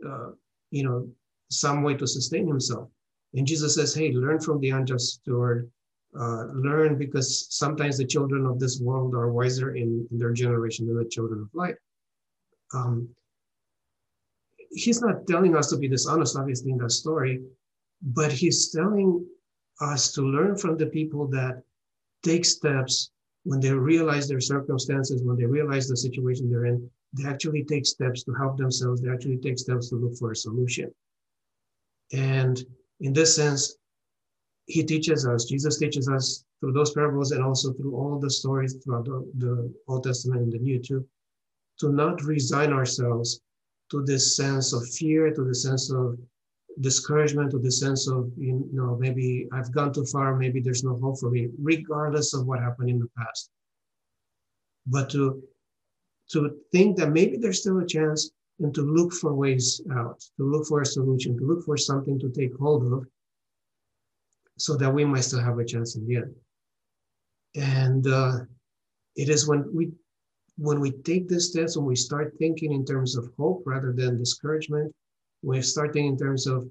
uh, 0.06 0.30
you 0.70 0.84
know, 0.84 1.08
some 1.50 1.82
way 1.82 1.94
to 1.94 2.06
sustain 2.06 2.46
himself. 2.46 2.88
And 3.34 3.46
Jesus 3.46 3.74
says, 3.74 3.94
hey, 3.94 4.12
learn 4.12 4.40
from 4.40 4.60
the 4.60 4.70
unjust 4.70 5.20
steward 5.20 5.70
uh, 6.18 6.46
learn 6.46 6.98
because 6.98 7.46
sometimes 7.50 7.96
the 7.96 8.04
children 8.04 8.44
of 8.46 8.58
this 8.58 8.80
world 8.80 9.14
are 9.14 9.30
wiser 9.30 9.76
in, 9.76 10.06
in 10.10 10.18
their 10.18 10.32
generation 10.32 10.86
than 10.86 10.98
the 10.98 11.08
children 11.08 11.42
of 11.42 11.48
light. 11.54 11.76
Um, 12.74 13.08
he's 14.70 15.00
not 15.00 15.26
telling 15.28 15.56
us 15.56 15.68
to 15.70 15.76
be 15.76 15.88
dishonest, 15.88 16.36
obviously, 16.36 16.72
in 16.72 16.78
that 16.78 16.90
story, 16.90 17.40
but 18.02 18.32
he's 18.32 18.70
telling 18.70 19.26
us 19.80 20.12
to 20.12 20.22
learn 20.22 20.56
from 20.56 20.76
the 20.76 20.86
people 20.86 21.26
that 21.28 21.62
take 22.22 22.44
steps 22.44 23.10
when 23.44 23.60
they 23.60 23.72
realize 23.72 24.28
their 24.28 24.40
circumstances, 24.40 25.22
when 25.22 25.36
they 25.36 25.46
realize 25.46 25.88
the 25.88 25.96
situation 25.96 26.50
they're 26.50 26.66
in, 26.66 26.90
they 27.12 27.28
actually 27.28 27.64
take 27.64 27.86
steps 27.86 28.22
to 28.24 28.32
help 28.34 28.56
themselves, 28.56 29.00
they 29.00 29.10
actually 29.10 29.38
take 29.38 29.58
steps 29.58 29.88
to 29.88 29.96
look 29.96 30.16
for 30.16 30.32
a 30.32 30.36
solution. 30.36 30.92
And 32.12 32.62
in 33.00 33.12
this 33.12 33.34
sense, 33.34 33.76
he 34.66 34.84
teaches 34.84 35.26
us, 35.26 35.46
Jesus 35.46 35.78
teaches 35.78 36.08
us 36.08 36.44
through 36.60 36.72
those 36.72 36.92
parables 36.92 37.32
and 37.32 37.42
also 37.42 37.72
through 37.72 37.96
all 37.96 38.18
the 38.18 38.30
stories 38.30 38.76
throughout 38.84 39.06
the, 39.06 39.28
the 39.38 39.74
Old 39.88 40.04
Testament 40.04 40.42
and 40.42 40.52
the 40.52 40.58
New 40.58 40.78
too, 40.78 41.06
to 41.78 41.90
not 41.90 42.22
resign 42.22 42.72
ourselves 42.72 43.40
to 43.90 44.04
this 44.04 44.36
sense 44.36 44.72
of 44.72 44.86
fear, 44.90 45.32
to 45.32 45.42
the 45.42 45.54
sense 45.54 45.90
of 45.90 46.18
discouragement, 46.80 47.54
or 47.54 47.58
the 47.58 47.70
sense 47.70 48.08
of, 48.08 48.30
you 48.36 48.68
know, 48.72 48.96
maybe 48.98 49.48
I've 49.52 49.72
gone 49.72 49.92
too 49.92 50.04
far, 50.06 50.36
maybe 50.36 50.60
there's 50.60 50.84
no 50.84 50.96
hope 50.98 51.18
for 51.18 51.30
me, 51.30 51.48
regardless 51.60 52.34
of 52.34 52.46
what 52.46 52.60
happened 52.60 52.90
in 52.90 52.98
the 52.98 53.08
past. 53.18 53.50
But 54.86 55.10
to, 55.10 55.42
to 56.30 56.56
think 56.72 56.96
that 56.98 57.10
maybe 57.10 57.36
there's 57.36 57.60
still 57.60 57.78
a 57.78 57.86
chance 57.86 58.30
and 58.60 58.74
to 58.74 58.82
look 58.82 59.12
for 59.12 59.34
ways 59.34 59.80
out, 59.92 60.20
to 60.36 60.44
look 60.44 60.66
for 60.66 60.82
a 60.82 60.86
solution, 60.86 61.36
to 61.38 61.44
look 61.44 61.64
for 61.64 61.76
something 61.76 62.18
to 62.20 62.30
take 62.30 62.56
hold 62.56 62.92
of 62.92 63.06
so 64.58 64.76
that 64.76 64.92
we 64.92 65.04
might 65.04 65.24
still 65.24 65.40
have 65.40 65.58
a 65.58 65.64
chance 65.64 65.96
in 65.96 66.06
the 66.06 66.16
end. 66.16 66.34
And 67.56 68.06
uh, 68.06 68.40
it 69.16 69.28
is 69.28 69.48
when 69.48 69.64
we 69.74 69.90
when 70.58 70.78
we 70.78 70.90
take 70.90 71.26
this 71.26 71.48
steps, 71.48 71.76
when 71.76 71.86
we 71.86 71.96
start 71.96 72.34
thinking 72.38 72.72
in 72.72 72.84
terms 72.84 73.16
of 73.16 73.30
hope 73.38 73.62
rather 73.64 73.94
than 73.94 74.18
discouragement, 74.18 74.94
when 75.42 75.58
we 75.58 75.62
start 75.62 75.92
thinking 75.92 76.12
in 76.12 76.18
terms 76.18 76.46
of 76.46 76.68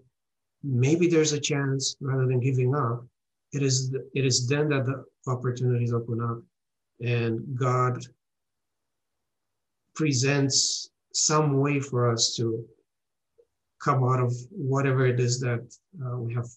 maybe 0.63 1.08
there's 1.08 1.34
a 1.34 1.39
chance 1.39 1.95
rather 2.01 2.25
than 2.25 2.39
giving 2.39 2.75
up, 2.75 3.05
it 3.53 3.63
is 3.63 3.93
it 4.13 4.25
is 4.25 4.47
then 4.47 4.69
that 4.69 4.86
the 4.86 5.05
opportunities 5.27 5.93
open 5.93 6.21
up, 6.21 6.39
and 7.01 7.58
God 7.58 8.05
presents 9.95 10.89
some 11.13 11.60
way 11.60 11.79
for 11.79 12.12
us 12.12 12.36
to 12.36 12.63
come 13.84 14.03
out 14.03 14.19
of 14.19 14.34
whatever 14.51 15.08
it 15.08 15.19
is 15.19 15.39
that 15.39 15.65
uh, 16.05 16.17
we 16.17 16.34
have 16.34 16.47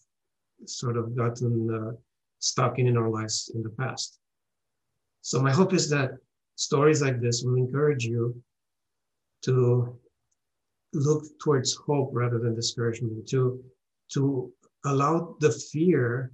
sort 0.66 0.96
of 0.96 1.16
gotten 1.16 1.52
uh, 1.72 1.92
stuck 2.38 2.78
in 2.78 2.86
in 2.86 2.96
our 2.96 3.08
lives 3.08 3.50
in 3.54 3.62
the 3.62 3.70
past. 3.70 4.18
So 5.22 5.40
my 5.40 5.52
hope 5.52 5.72
is 5.72 5.88
that 5.90 6.10
stories 6.56 7.00
like 7.00 7.20
this 7.20 7.42
will 7.42 7.56
encourage 7.56 8.04
you 8.04 8.42
to 9.42 9.96
look 10.92 11.24
towards 11.38 11.74
hope 11.74 12.10
rather 12.12 12.38
than 12.38 12.54
discouragement, 12.54 13.28
to, 13.28 13.62
to 14.12 14.52
allow 14.84 15.36
the 15.40 15.52
fear 15.52 16.32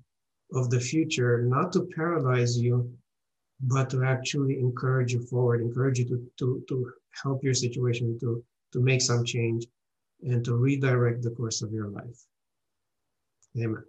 of 0.54 0.70
the 0.70 0.80
future 0.80 1.42
not 1.42 1.72
to 1.72 1.88
paralyze 1.94 2.58
you, 2.58 2.90
but 3.60 3.90
to 3.90 4.04
actually 4.04 4.58
encourage 4.58 5.12
you 5.12 5.26
forward, 5.26 5.60
encourage 5.60 5.98
you 5.98 6.06
to, 6.06 6.30
to, 6.38 6.64
to 6.68 6.92
help 7.22 7.42
your 7.42 7.54
situation 7.54 8.18
to, 8.20 8.42
to 8.72 8.80
make 8.80 9.02
some 9.02 9.24
change 9.24 9.66
and 10.22 10.44
to 10.44 10.56
redirect 10.56 11.22
the 11.22 11.30
course 11.30 11.62
of 11.62 11.72
your 11.72 11.88
life. 11.88 12.24
Amen. 13.56 13.82